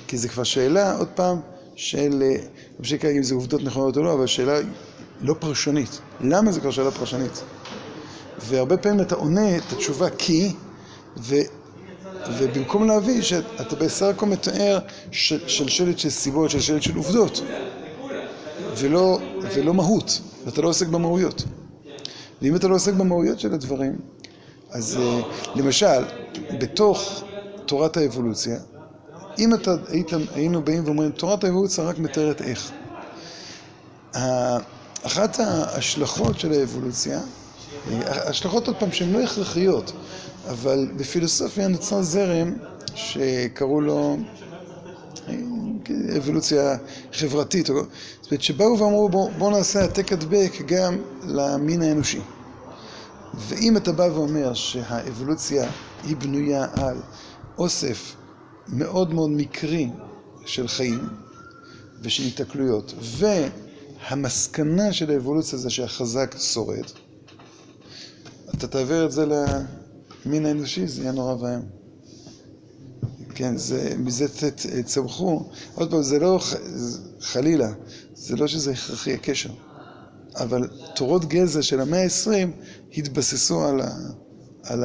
כי 0.07 0.19
זה 0.19 0.29
כבר 0.29 0.45
שאלה, 0.45 0.97
עוד 0.97 1.09
פעם, 1.15 1.41
של, 1.79 2.23
לא 2.23 2.81
משנה 2.81 2.99
כרגע 2.99 3.17
אם 3.17 3.23
זה 3.23 3.35
עובדות 3.35 3.63
נכונות 3.63 3.97
או 3.97 4.03
לא, 4.03 4.15
אבל 4.15 4.27
שאלה 4.27 4.59
לא 5.21 5.35
פרשנית. 5.39 6.01
למה 6.21 6.53
זה 6.53 6.61
כבר 6.61 6.71
שאלה 6.71 6.91
פרשנית? 6.91 7.43
והרבה 8.41 8.77
פעמים 8.77 9.01
אתה 9.01 9.15
עונה 9.15 9.57
את 9.57 9.73
התשובה 9.73 10.11
כי, 10.11 10.53
ו, 11.17 11.37
ובמקום 12.39 12.87
להבין 12.87 13.23
שאתה 13.23 13.77
בסך 13.77 14.07
הכל 14.07 14.27
מתאר 14.27 14.79
שלשלת 15.13 15.99
של 15.99 16.11
סיבות, 16.11 16.51
שלשלת 16.51 16.83
של 16.83 16.97
עובדות, 16.97 17.43
ולא, 18.77 19.19
ולא 19.55 19.75
מהות, 19.75 20.21
ואתה 20.45 20.63
לא 20.63 20.69
עוסק 20.69 20.87
במהויות. 20.87 21.45
ואם 22.43 22.57
אתה 22.57 22.69
לא 22.69 22.75
עוסק 22.75 22.93
במהויות 22.93 23.41
של 23.41 23.55
הדברים, 23.55 23.97
אז 24.71 24.97
אה, 25.01 25.21
למשל, 25.55 26.05
בתוך 26.61 27.25
תורת 27.67 27.97
האבולוציה, 27.97 28.59
אם 29.39 29.55
אתה 29.55 29.75
היית, 29.89 30.11
היינו 30.35 30.63
באים 30.63 30.85
ואומרים, 30.85 31.11
תורת 31.11 31.45
האבולוציה 31.45 31.85
רק 31.85 31.99
מתארת 31.99 32.43
איך. 32.43 32.73
אחת 35.03 35.41
ההשלכות 35.41 36.41
של 36.41 36.53
האבולוציה, 36.53 37.21
השלכות 38.07 38.67
עוד 38.67 38.77
פעם 38.77 38.93
שהן 38.93 39.13
לא 39.13 39.21
הכרחיות, 39.21 39.93
אבל 40.49 40.89
בפילוסופיה 40.97 41.69
נוצר 41.69 42.03
זרם 42.03 42.53
שקראו 42.95 43.81
לו 43.81 44.17
אה, 45.29 45.35
אבולוציה 46.17 46.77
חברתית, 47.13 47.67
זאת 47.67 47.77
אומרת 48.31 48.43
שבאו 48.43 48.79
ואמרו 48.79 49.09
בואו 49.09 49.31
בוא 49.39 49.51
נעשה 49.51 49.81
העתק 49.81 50.13
הדבק 50.13 50.53
גם 50.67 50.99
למין 51.23 51.83
האנושי. 51.83 52.21
ואם 53.35 53.77
אתה 53.77 53.93
בא 53.93 54.03
ואומר 54.03 54.55
שהאבולוציה 54.55 55.71
היא 56.05 56.17
בנויה 56.17 56.67
על 56.73 56.97
אוסף 57.59 58.15
מאוד 58.69 59.15
מאוד 59.15 59.31
מקרי 59.31 59.89
של 60.47 60.69
חיים 60.69 61.09
ושל 62.03 62.23
התקלויות, 62.23 62.95
והמסקנה 63.01 64.93
של 64.93 65.11
האבולוציה 65.11 65.59
זה 65.59 65.71
שהחזק 65.71 66.35
שורד, 66.39 66.85
אתה 68.55 68.67
תעביר 68.69 69.07
את 69.07 69.13
זה 69.13 69.27
למין 69.27 70.47
האנושי, 70.47 70.87
זה 70.87 71.03
יהיה 71.03 71.13
נורא 71.13 71.35
ואיום. 71.35 71.63
כן, 73.35 73.57
זה, 73.57 73.95
מזה 73.99 74.29
ת- 74.29 74.55
צמחו, 74.85 75.43
עוד 75.75 75.91
פעם, 75.91 76.03
זה 76.03 76.19
לא 76.19 76.41
חלילה, 77.21 77.73
זה 78.15 78.37
לא 78.37 78.47
שזה 78.47 78.71
הכרחי 78.73 79.15
הקשר. 79.15 79.51
אבל 80.37 80.69
תורות 80.97 81.25
גזע 81.25 81.63
של 81.63 81.81
המאה 81.81 82.03
ה-20 82.05 82.49
התבססו 82.99 83.65
על, 83.65 83.81
ה, 83.81 83.91
על 84.63 84.85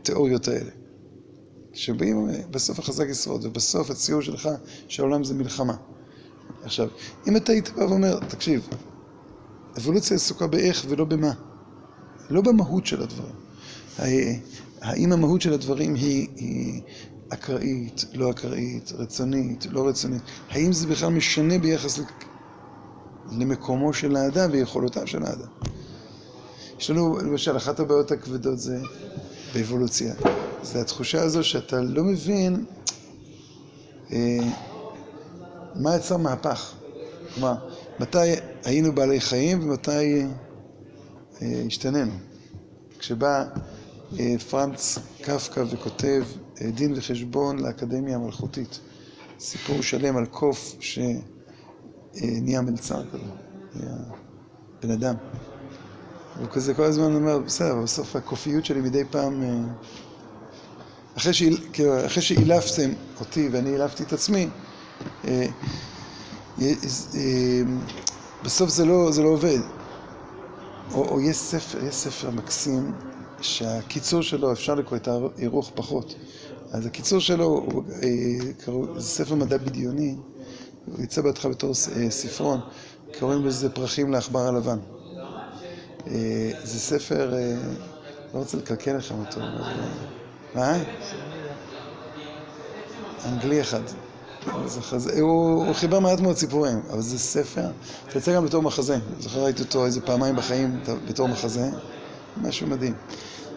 התיאוריות 0.00 0.48
האלה. 0.48 0.70
שבאים, 1.78 2.28
בסוף 2.50 2.78
החזק 2.78 3.06
ישרוד, 3.08 3.44
ובסוף 3.44 3.90
הציור 3.90 4.22
שלך 4.22 4.48
שהעולם 4.88 5.24
זה 5.24 5.34
מלחמה. 5.34 5.76
עכשיו, 6.62 6.88
אם 7.26 7.36
אתה 7.36 7.52
היית 7.52 7.70
בא 7.70 7.82
ואומר, 7.82 8.18
תקשיב, 8.28 8.68
אבולוציה 9.78 10.16
עסוקה 10.16 10.46
באיך 10.46 10.84
ולא 10.88 11.04
במה, 11.04 11.32
לא 12.30 12.40
במהות 12.40 12.86
של 12.86 13.02
הדברים. 13.02 13.34
האם 14.80 15.12
המהות 15.12 15.40
של 15.40 15.52
הדברים 15.52 15.94
היא, 15.94 16.28
היא 16.36 16.80
אקראית, 17.28 18.04
לא 18.14 18.30
אקראית, 18.30 18.92
רצונית, 18.92 19.66
לא 19.70 19.88
רצונית? 19.88 20.22
האם 20.50 20.72
זה 20.72 20.86
בכלל 20.86 21.08
משנה 21.08 21.58
ביחס 21.58 22.00
למקומו 23.30 23.92
של 23.92 24.16
האדם 24.16 24.50
ויכולותיו 24.52 25.06
של 25.06 25.22
האדם? 25.22 25.48
יש 26.80 26.90
לנו, 26.90 27.18
למשל, 27.18 27.56
אחת 27.56 27.80
הבעיות 27.80 28.10
הכבדות 28.10 28.58
זה 28.58 28.78
באבולוציה. 29.54 30.14
זה 30.62 30.80
התחושה 30.80 31.22
הזו 31.22 31.44
שאתה 31.44 31.80
לא 31.80 32.04
מבין 32.04 32.64
אה, 34.12 34.38
מה 35.74 35.96
יצר 35.96 36.16
מהפך. 36.16 36.74
כלומר, 37.34 37.54
מתי 38.00 38.18
היינו 38.64 38.94
בעלי 38.94 39.20
חיים 39.20 39.62
ומתי 39.62 40.22
אה, 41.42 41.62
השתננו. 41.66 42.12
כשבא 42.98 43.44
אה, 44.18 44.34
פרנץ 44.50 44.98
קפקא 45.22 45.62
וכותב 45.70 46.24
אה, 46.60 46.70
דין 46.70 46.92
וחשבון 46.96 47.58
לאקדמיה 47.58 48.16
המלכותית, 48.16 48.80
סיפור 49.38 49.82
שלם 49.82 50.16
על 50.16 50.26
קוף 50.26 50.76
שנהיה 50.80 52.60
מלצר 52.60 53.02
כזה, 53.10 53.84
בן 54.82 54.90
אדם. 54.90 55.14
הוא 56.38 56.46
כזה 56.48 56.74
כל 56.74 56.84
הזמן 56.84 57.14
אומר, 57.14 57.38
בסדר, 57.38 57.76
בסוף 57.82 58.16
הקופיות 58.16 58.64
שלי 58.64 58.80
מדי 58.80 59.04
פעם, 59.10 59.42
אה, 59.42 59.48
אחרי, 61.18 61.32
שאיל, 61.34 61.56
כאילו, 61.72 61.92
שאילפתם 62.20 62.90
אותי 63.20 63.48
ואני 63.52 63.70
אילפתי 63.70 64.02
את 64.02 64.12
עצמי, 64.12 64.48
אה, 65.24 65.46
אה, 66.60 66.72
אה, 67.14 67.62
בסוף 68.44 68.70
זה 68.70 68.84
לא, 68.84 69.12
זה 69.12 69.22
לא 69.22 69.28
עובד. 69.28 69.58
או, 70.92 71.08
או 71.08 71.20
יש 71.20 71.36
ספר, 71.36 71.84
יש 71.84 71.94
ספר 71.94 72.30
מקסים 72.30 72.92
שהקיצור 73.40 74.22
שלו, 74.22 74.52
אפשר 74.52 74.74
לקרוא 74.74 74.96
את 74.96 75.08
האירוח 75.08 75.70
פחות. 75.74 76.14
אז 76.72 76.86
הקיצור 76.86 77.20
שלו, 77.20 77.66
זה 78.96 79.08
ספר 79.08 79.34
מדע 79.34 79.56
בדיוני, 79.56 80.14
הוא 80.86 81.04
יצא 81.04 81.22
בהתחלה 81.22 81.50
בתור 81.50 81.74
ספרון, 82.10 82.60
קוראים 83.20 83.46
לזה 83.46 83.70
פרחים 83.70 84.12
לעכבר 84.12 84.40
הלבן. 84.40 84.78
זה 86.64 86.78
ספר, 86.78 87.34
לא 88.34 88.38
רוצה 88.38 88.56
לקלקל 88.56 88.96
לכם 88.96 89.14
אותו, 89.14 89.40
אבל... 89.40 90.17
מה? 90.54 90.76
אנגלי 93.24 93.60
אחד. 93.60 93.80
לא 94.46 95.20
הוא, 95.20 95.74
חיבר 95.74 96.00
מעט 96.00 96.20
מאוד 96.20 96.36
סיפורים, 96.36 96.80
אבל 96.90 97.00
זה 97.00 97.18
ספר, 97.18 97.66
זה 98.12 98.18
יצא 98.18 98.34
גם 98.34 98.44
בתור 98.44 98.62
מחזה. 98.62 98.98
זוכר 99.20 99.44
ראיתי 99.44 99.62
אותו 99.62 99.86
איזה 99.86 100.00
פעמיים 100.00 100.36
בחיים 100.36 100.80
בתור 101.08 101.28
מחזה, 101.28 101.70
משהו 102.36 102.66
מדהים. 102.66 102.94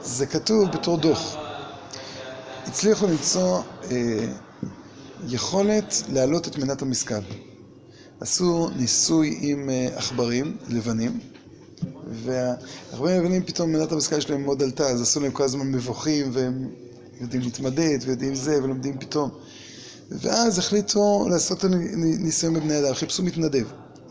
זה 0.02 0.26
כתוב 0.26 0.72
בתור 0.72 0.98
דוח. 0.98 1.36
הצליחו 2.68 3.08
למצוא 3.08 3.62
אה, 3.92 4.26
יכולת 5.28 6.04
להעלות 6.10 6.48
את 6.48 6.58
מנת 6.58 6.82
המשכל. 6.82 7.22
עשו 8.20 8.70
ניסוי 8.76 9.38
עם 9.42 9.70
אה, 9.70 9.88
עכברים 9.96 10.58
לבנים, 10.70 11.20
והעכברים 12.12 13.22
לבנים 13.22 13.44
פתאום 13.44 13.72
מנת 13.72 13.92
המשכל 13.92 14.20
שלהם 14.20 14.44
מאוד 14.44 14.64
עלתה, 14.64 14.88
אז 14.88 15.02
עשו 15.02 15.20
להם 15.20 15.32
כל 15.32 15.44
הזמן 15.44 15.72
מבוכים, 15.72 16.30
והם 16.34 16.70
יודעים 17.22 17.42
להתמדד, 17.42 17.98
ויודעים 18.02 18.36
זה, 18.36 18.64
ולומדים 18.64 19.00
פתאום. 19.00 19.30
ואז 20.12 20.60
החליטו 20.60 21.28
לעשות 21.30 21.58
את 21.58 21.64
הניסיון 21.64 22.54
בבני 22.54 22.80
אדם, 22.80 22.94
חיפשו 22.94 23.24
מתנדב. 23.24 23.66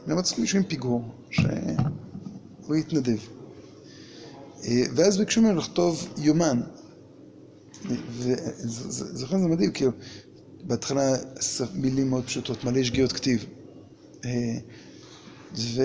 והם 0.07 0.19
מצאו 0.19 0.41
מישהו 0.41 0.59
עם 0.59 0.65
פיגור, 0.65 1.05
שהוא 1.31 2.77
יתנדב. 2.77 3.19
אה, 4.65 4.83
ואז 4.95 5.19
ביקשו 5.19 5.43
ממנו 5.43 5.59
לכתוב 5.59 6.09
יומן. 6.17 6.61
וזוכר 8.11 9.39
זה 9.39 9.47
מדהים, 9.47 9.73
כאילו, 9.73 9.91
בהתחלה 10.65 11.17
מילים 11.75 12.11
מאוד 12.11 12.25
פשוטות, 12.25 12.65
מלא 12.65 12.85
שגיאות 12.85 13.13
כתיב. 13.13 13.45
אה, 14.25 14.31
ו... 15.55 15.83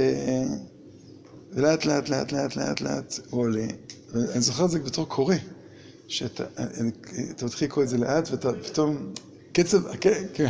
ולאט 1.55 1.85
לאט 1.85 2.09
לאט 2.09 2.31
לאט 2.31 2.55
לאט 2.55 2.81
לאט 2.81 3.19
הוא 3.29 3.41
עולה. 3.41 3.67
ואני 4.13 4.41
זוכר 4.41 4.65
את 4.65 4.71
זה 4.71 4.79
בתור 4.79 5.09
קורא, 5.09 5.35
שאתה 6.07 6.43
מתחיל 7.43 7.67
לקרוא 7.67 7.83
את 7.83 7.89
זה 7.89 7.97
לאט 7.97 8.31
ואתה 8.31 8.49
פתאום, 8.63 9.13
קצב, 9.53 9.95
כן, 9.95 10.23
כן. 10.33 10.49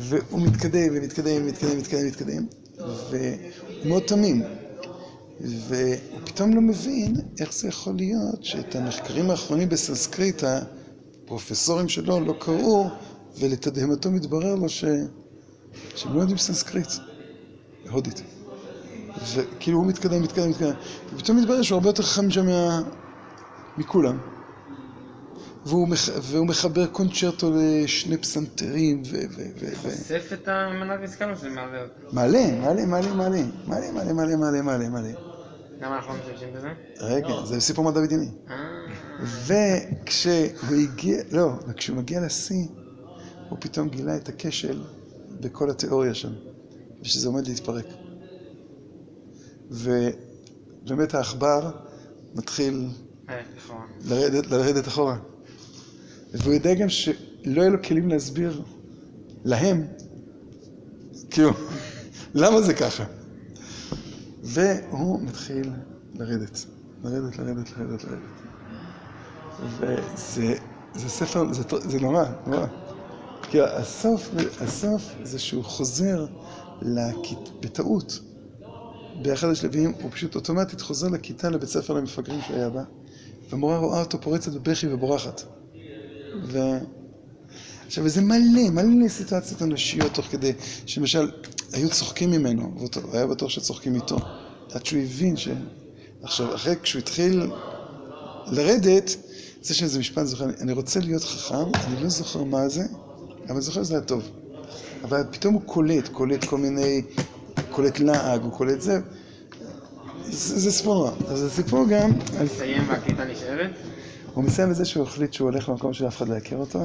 והוא 0.00 0.40
מתקדם 0.40 0.88
ומתקדם 0.92 1.42
ומתקדם 1.42 1.70
ומתקדם 1.72 2.00
ומתקדם, 2.00 2.46
והוא 2.78 3.84
מאוד 3.84 4.02
תמים. 4.06 4.42
והוא 5.40 6.20
פתאום 6.24 6.54
לא 6.54 6.60
מבין 6.60 7.14
איך 7.40 7.52
זה 7.54 7.68
יכול 7.68 7.94
להיות 7.96 8.44
שאת 8.44 8.76
המחקרים 8.76 9.30
האחרונים 9.30 9.68
בסנסקריט, 9.68 10.42
הפרופסורים 10.44 11.88
שלו 11.88 12.20
לא 12.20 12.34
קראו, 12.38 12.88
ולתדהמתו 13.38 14.10
מתברר 14.10 14.54
לו 14.54 14.68
ש... 14.68 14.84
שהם 15.94 16.14
לא 16.14 16.20
יודעים 16.20 16.38
סנסקריט, 16.38 16.88
הודית. 17.90 18.22
וכאילו 19.34 19.78
הוא 19.78 19.86
מתקדם, 19.86 20.22
מתקדם, 20.22 20.50
מתקדם, 20.50 20.72
ופתאום 21.14 21.38
מתברר 21.38 21.62
שהוא 21.62 21.76
הרבה 21.76 21.88
יותר 21.88 22.02
חכם 22.02 22.30
שם. 22.30 22.46
מכולם. 23.78 24.18
והוא, 25.66 25.88
מח... 25.88 26.08
והוא 26.22 26.46
מחבר 26.46 26.86
קונצ'רטו 26.86 27.52
לשני 27.56 28.16
פסנתרים, 28.16 29.02
ו... 29.06 29.16
ו... 29.30 29.42
ו... 29.60 29.66
ו... 29.82 29.86
אוסף 29.86 30.32
את 30.32 30.48
המנת 30.48 31.00
משכל 31.00 31.30
או 31.30 31.36
שזה 31.36 31.50
מעלה 31.50 31.82
אותו? 31.82 31.94
מעלה, 32.12 32.60
מעלה, 32.60 32.86
מעלה, 32.86 33.14
מעלה, 33.14 33.42
מעלה, 33.66 33.92
מעלה, 33.92 34.12
מעלה, 34.12 34.36
מעלה, 34.36 34.62
מעלה, 34.62 34.88
מעלה. 34.88 35.12
למה 35.80 35.96
אנחנו 35.96 36.12
לא 36.12 36.18
משתמשים 36.18 36.48
בזה? 36.54 36.68
רגע, 37.00 37.44
זה 37.44 37.60
סיפור 37.60 37.84
מדע 37.84 38.00
בדיוני. 38.00 38.28
אה... 38.50 38.56
וכשהוא 39.46 40.76
הגיע, 40.82 41.22
לא, 41.32 41.52
וכשהוא 41.68 41.96
מגיע 41.96 42.20
לשיא, 42.20 42.66
הוא 43.48 43.58
פתאום 43.60 43.88
גילה 43.88 44.16
את 44.16 44.28
הכשל 44.28 44.82
בכל 45.40 45.70
התיאוריה 45.70 46.14
שם, 46.14 46.32
ושזה 47.02 47.28
עומד 47.28 47.48
להתפרק. 47.48 47.86
ובאמת 49.70 51.14
העכבר 51.14 51.70
מתחיל 52.34 52.88
אה, 53.28 53.40
נכון. 53.56 53.86
לרדת, 54.04 54.46
לרדת 54.46 54.88
אחורה. 54.88 55.16
והוא 56.32 56.54
יודע 56.54 56.74
גם 56.74 56.88
שלא 56.88 57.12
יהיו 57.44 57.70
לו 57.70 57.82
כלים 57.82 58.08
להסביר 58.08 58.62
להם, 59.44 59.86
כאילו, 61.30 61.50
למה 62.34 62.62
זה 62.62 62.74
ככה? 62.74 63.04
והוא 64.42 65.22
מתחיל 65.22 65.70
לרדת, 66.14 66.64
לרדת, 67.04 67.38
לרדת, 67.38 67.70
לרדת, 67.78 68.04
לרדת. 68.04 68.38
וזה 69.60 70.54
זה 70.94 71.08
ספר, 71.08 71.52
זה, 71.52 71.62
זה 71.78 72.00
נורא, 72.00 72.24
נורא. 72.46 72.66
כי 73.42 73.60
הסוף, 73.62 74.30
הסוף 74.60 75.02
זה 75.22 75.38
שהוא 75.38 75.64
חוזר 75.64 76.26
לכית, 76.82 77.38
בטעות, 77.60 78.20
באחד 79.22 79.48
השלבים, 79.48 79.92
הוא 80.02 80.10
פשוט 80.10 80.34
אוטומטית 80.34 80.80
חוזר 80.80 81.08
לכיתה, 81.08 81.50
לבית 81.50 81.68
ספר 81.68 81.94
למפגרים 81.94 82.40
שהיה 82.48 82.70
בה, 82.70 82.82
והמורה 83.50 83.78
רואה 83.78 84.00
אותו 84.00 84.20
פורצת 84.20 84.52
בבכי 84.52 84.88
ובורחת. 84.88 85.42
ו... 86.44 86.58
עכשיו, 87.86 88.04
וזה 88.04 88.20
מלא, 88.20 88.70
מלא 88.70 89.08
סיטואציות 89.08 89.62
אנושיות 89.62 90.14
תוך 90.14 90.26
כדי, 90.26 90.52
שלמשל, 90.86 91.30
היו 91.72 91.90
צוחקים 91.90 92.30
ממנו, 92.30 92.72
והוא 92.76 92.88
היה 93.12 93.26
בטוח 93.26 93.50
שצוחקים 93.50 93.94
איתו, 93.94 94.20
עד 94.72 94.86
שהוא 94.86 95.02
הבין 95.02 95.36
ש... 95.36 95.48
עכשיו, 96.22 96.54
אחרי, 96.54 96.74
כשהוא 96.82 97.00
התחיל 97.00 97.50
לרדת, 98.46 99.16
זה 99.62 99.74
שזה 99.74 99.98
משפט 99.98 100.26
זוכר, 100.26 100.44
אני 100.60 100.72
רוצה 100.72 101.00
להיות 101.00 101.24
חכם, 101.24 101.74
אני 101.84 101.96
לא 101.96 102.08
זוכר 102.08 102.44
מה 102.44 102.68
זה, 102.68 102.82
אבל 103.48 103.60
זוכר 103.60 103.82
שזה 103.84 103.94
היה 103.94 104.04
טוב. 104.04 104.30
אבל 105.02 105.22
פתאום 105.30 105.54
הוא 105.54 105.62
קולט, 105.62 106.08
קולט 106.08 106.44
כל 106.44 106.58
מיני, 106.58 107.02
קולט 107.70 107.98
לעג, 107.98 108.42
הוא 108.42 108.52
קולט 108.52 108.80
זה. 108.80 109.00
זה, 110.30 110.72
סיפור 110.72 110.94
נורא. 110.94 111.10
אז 111.28 111.38
זה 111.38 111.50
סיפור 111.50 111.86
גם... 111.88 112.10
מסיים 112.44 112.88
והכיתה 112.88 113.24
נשארת? 113.24 113.70
הוא 114.34 114.44
מסיים 114.44 114.70
בזה 114.70 114.84
שהוא 114.84 115.02
החליט 115.02 115.32
שהוא 115.32 115.50
הולך 115.50 115.68
למקום 115.68 115.92
שאף 115.92 116.16
אחד 116.16 116.28
לא 116.28 116.34
יכיר 116.34 116.58
אותו. 116.58 116.78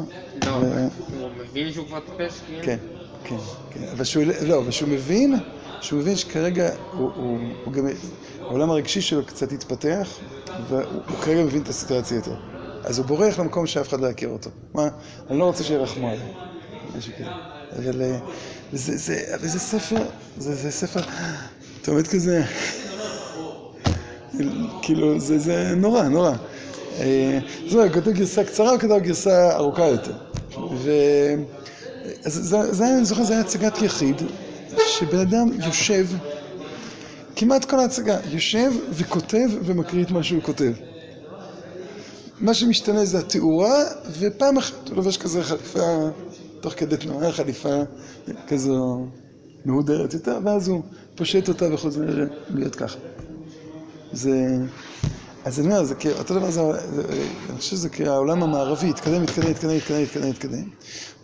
לא, 0.46 0.50
הוא 0.52 1.30
מבין 1.42 1.74
שהוא 1.74 1.88
כבר 1.88 2.00
טיפש, 2.00 2.42
כאילו? 2.48 2.64
כן, 2.64 2.78
כן, 3.24 3.36
כן. 3.72 3.84
אבל 3.92 4.04
שהוא, 4.04 4.24
לא, 4.48 4.60
אבל 4.60 4.72
שהוא 4.72 4.90
מבין, 4.90 5.36
שהוא 5.82 6.00
מבין 6.00 6.16
שכרגע 6.16 6.70
הוא, 6.98 7.74
גם, 7.74 7.88
העולם 8.42 8.70
הרגשי 8.70 9.02
שלו 9.02 9.26
קצת 9.26 9.52
התפתח, 9.52 10.10
והוא 10.70 10.84
הוא 11.08 11.18
כרגע 11.22 11.44
מבין 11.44 11.62
את 11.62 11.70
הסיטואציה 11.70 12.16
יותר. 12.16 12.36
אז 12.84 13.00
הוא 13.00 13.06
בורח 13.06 13.40
למקום 13.40 13.68
שאף 13.68 13.90
אחד 13.90 14.00
לא 14.02 14.08
יכיר 14.08 14.30
אותו. 14.30 14.50
מה, 14.74 14.88
אני 15.30 15.40
לא 15.40 15.46
רוצה 15.46 15.64
שירחמו 15.64 16.08
עליי. 16.08 16.28
משהו 16.98 17.14
כזה. 17.14 17.30
אבל 17.80 18.02
אה, 18.74 18.78
זה, 18.78 18.98
זה, 18.98 19.36
אבל 19.36 19.48
זה 19.48 19.60
ספר, 19.60 20.04
זה, 20.38 20.56
זה 20.56 20.72
ספר, 20.72 21.02
אתה 21.82 21.92
עומד 21.92 22.08
כזה, 22.08 22.44
כאילו, 24.82 25.20
זה, 25.20 25.40
זה 25.40 25.74
נורא, 25.76 26.04
נורא. 26.04 26.32
אה, 27.00 27.40
זאת 27.66 27.74
אומרת, 27.74 27.94
כתוב 27.94 28.14
גרסה 28.14 28.44
קצרה 28.44 28.76
וכתוב 28.76 29.00
גרסה 29.00 29.56
ארוכה 29.56 29.86
יותר. 29.86 30.14
ו... 30.74 30.92
אז 32.26 32.34
זה, 32.34 32.74
זה, 32.74 32.88
אני 32.98 33.06
זוכר, 33.06 33.24
זה 33.24 33.34
היה 33.34 33.42
הצגת 33.42 33.82
יחיד, 33.82 34.16
שבן 34.88 35.20
אדם 35.20 35.50
יושב, 35.66 36.08
כמעט 37.36 37.66
כל 37.66 37.80
ההצגה, 37.80 38.18
יושב 38.32 38.72
וכותב 38.92 39.50
ומקריא 39.66 40.04
את 40.04 40.12
מה 40.12 40.24
שהוא 40.24 40.42
כותב. 40.42 40.72
מה 42.40 42.54
שמשתנה 42.54 43.06
זה 43.06 43.20
התאורה, 43.20 43.84
ופעם 44.20 44.58
אחת 44.58 44.88
הוא 44.90 44.96
לובש 44.96 45.18
כזה 45.18 45.44
חליפה, 45.44 46.10
תוך 46.64 46.74
כדי 46.74 46.98
תנועה, 46.98 47.32
חליפה 47.32 47.80
כזו 48.48 49.06
מהודרת 49.66 50.14
יותר, 50.14 50.40
ואז 50.44 50.68
הוא 50.68 50.82
פושט 51.16 51.50
אותה 51.50 51.74
וחוזר 51.74 52.02
להיות 52.50 52.76
ככה. 52.76 52.98
זה... 54.12 54.58
אז 55.46 55.60
אני 55.60 55.68
אומר, 55.68 55.84
זה 55.84 55.96
כאילו, 55.96 56.18
אותו 56.18 56.34
דבר 56.34 56.52
זה, 56.52 56.62
אני 57.50 57.58
חושב 57.58 57.72
שזה 57.72 57.90
כאילו 57.90 58.12
העולם 58.12 58.44
המערבי, 58.44 58.90
התקדם, 58.90 59.24
התקדם, 59.24 59.50
התקדם, 59.50 59.70
התקדם, 59.70 60.04
התקדם, 60.04 60.30
התקדם. 60.30 60.70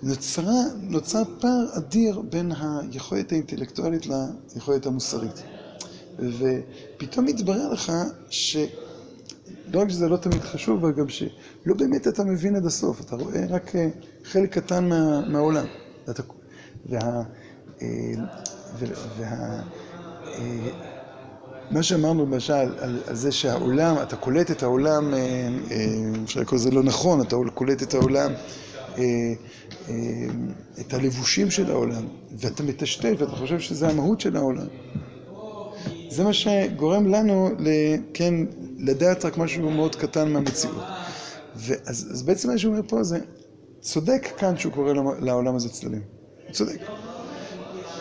נוצרה, 0.04 0.62
נוצר 0.82 1.24
פער 1.40 1.66
אדיר 1.78 2.22
בין 2.30 2.52
היכולת 2.92 3.32
האינטלקטואלית 3.32 4.08
ליכולת 4.56 4.86
המוסרית. 4.86 5.44
ופתאום 6.20 7.26
מתברר 7.26 7.72
לך 7.74 7.92
ש... 8.30 8.58
לא 9.74 9.80
רק 9.80 9.90
שזה 9.90 10.10
לא 10.10 10.18
תמיד 10.18 10.42
חשוב, 10.42 10.86
אבל 10.86 10.94
גם 10.94 11.10
שלא 11.10 11.76
באמת 11.78 12.08
אתה 12.08 12.24
מבין 12.24 12.56
עד 12.56 12.66
הסוף, 12.66 13.02
אתה 13.02 13.16
רואה 13.16 13.46
רק 13.50 13.76
אה, 13.76 13.88
חלק 14.24 14.54
קטן 14.54 14.90
מה, 14.90 15.22
מהעולם. 15.28 15.66
ואתה, 16.08 16.24
וה, 16.90 17.00
אה, 17.82 17.88
וה, 19.18 19.62
אה, 20.28 20.70
מה 21.72 21.84
שאמרנו 21.84 22.26
למשל 22.26 22.54
על, 22.54 23.00
על 23.08 23.16
זה 23.16 23.32
שהעולם, 23.32 23.96
אתה 24.04 24.16
קולט 24.16 24.52
את 24.52 24.64
העולם, 24.64 25.14
אפשר 26.24 26.40
לקרוא 26.40 26.60
לזה 26.60 26.72
לא 26.72 26.84
נכון, 26.84 27.22
אתה 27.22 27.36
קולט 27.54 27.84
את 27.84 27.94
העולם, 27.94 28.32
את 30.80 30.94
הלבושים 30.94 31.52
של 31.52 31.72
העולם, 31.72 32.04
ואתה 32.40 32.64
מטשטש 32.64 33.14
ואתה 33.18 33.36
חושב 33.36 33.60
שזה 33.60 33.88
המהות 33.88 34.22
של 34.22 34.36
העולם. 34.36 34.68
זה 36.10 36.24
מה 36.24 36.34
שגורם 36.34 37.08
לנו, 37.08 37.50
כן, 38.14 38.34
לדעת 38.80 39.26
רק 39.26 39.38
משהו 39.38 39.70
מאוד 39.70 39.96
קטן 39.96 40.34
מהמציאות. 40.34 40.84
ואז 41.56 42.08
אז 42.12 42.24
בעצם 42.24 42.50
מה 42.52 42.58
שהוא 42.58 42.72
אומר 42.74 42.84
פה 42.88 43.04
זה, 43.04 43.20
צודק 43.82 44.28
כאן 44.38 44.58
שהוא 44.58 44.74
קורא 44.74 44.94
לעולם- 45.20 45.56
הזה 45.56 45.70
צללים. 45.70 46.02
הוא 46.46 46.54
צודק. 46.54 46.80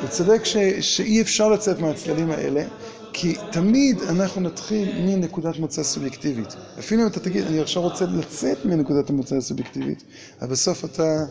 הוא 0.01 0.09
צודק 0.09 0.45
ש, 0.45 0.57
שאי 0.81 1.21
אפשר 1.21 1.49
לצאת 1.49 1.79
מהצללים 1.79 2.31
האלה, 2.31 2.65
כי 3.13 3.35
תמיד 3.53 4.03
אנחנו 4.03 4.41
נתחיל 4.41 4.89
מנקודת 5.07 5.59
מוצא 5.59 5.83
סובייקטיבית. 5.83 6.49
אפילו 6.79 7.03
אם 7.03 7.07
אתה 7.07 7.21
תגיד, 7.21 7.47
אני 7.47 7.61
עכשיו 7.61 7.83
רוצה 7.83 8.05
לצאת 8.05 8.65
מנקודת 8.65 9.11
המוצא 9.11 9.37
הסובייקטיבית, 9.37 10.05
אבל 10.41 10.51
בסוף 10.51 10.85
אתה, 10.85 11.25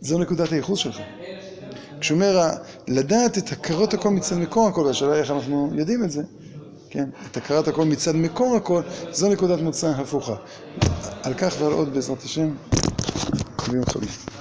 זו 0.00 0.18
נקודת 0.18 0.52
הייחוס 0.52 0.78
שלך. 0.78 0.98
כשהוא 2.00 2.16
אומר, 2.16 2.48
לדעת 2.88 3.38
את 3.38 3.52
הכרת 3.52 3.94
הכל 3.94 4.08
מצד 4.10 4.36
מקור 4.36 4.68
הכל, 4.68 4.80
והשאלה 4.80 5.12
היא 5.12 5.20
איך 5.20 5.30
אנחנו 5.30 5.70
יודעים 5.74 6.04
את 6.04 6.10
זה, 6.10 6.22
כן? 6.90 7.08
את 7.30 7.36
הכרת 7.36 7.68
הכל 7.68 7.84
מצד 7.84 8.16
מקור 8.16 8.56
הכל, 8.56 8.82
זו 9.12 9.28
נקודת 9.28 9.60
מוצא 9.60 9.88
הפוכה. 9.88 10.34
על 11.22 11.34
כך 11.34 11.54
ועל 11.58 11.72
עוד 11.72 11.94
בעזרת 11.94 12.22
השם, 12.22 12.48
ביום 13.70 13.84
חמישי. 13.86 14.37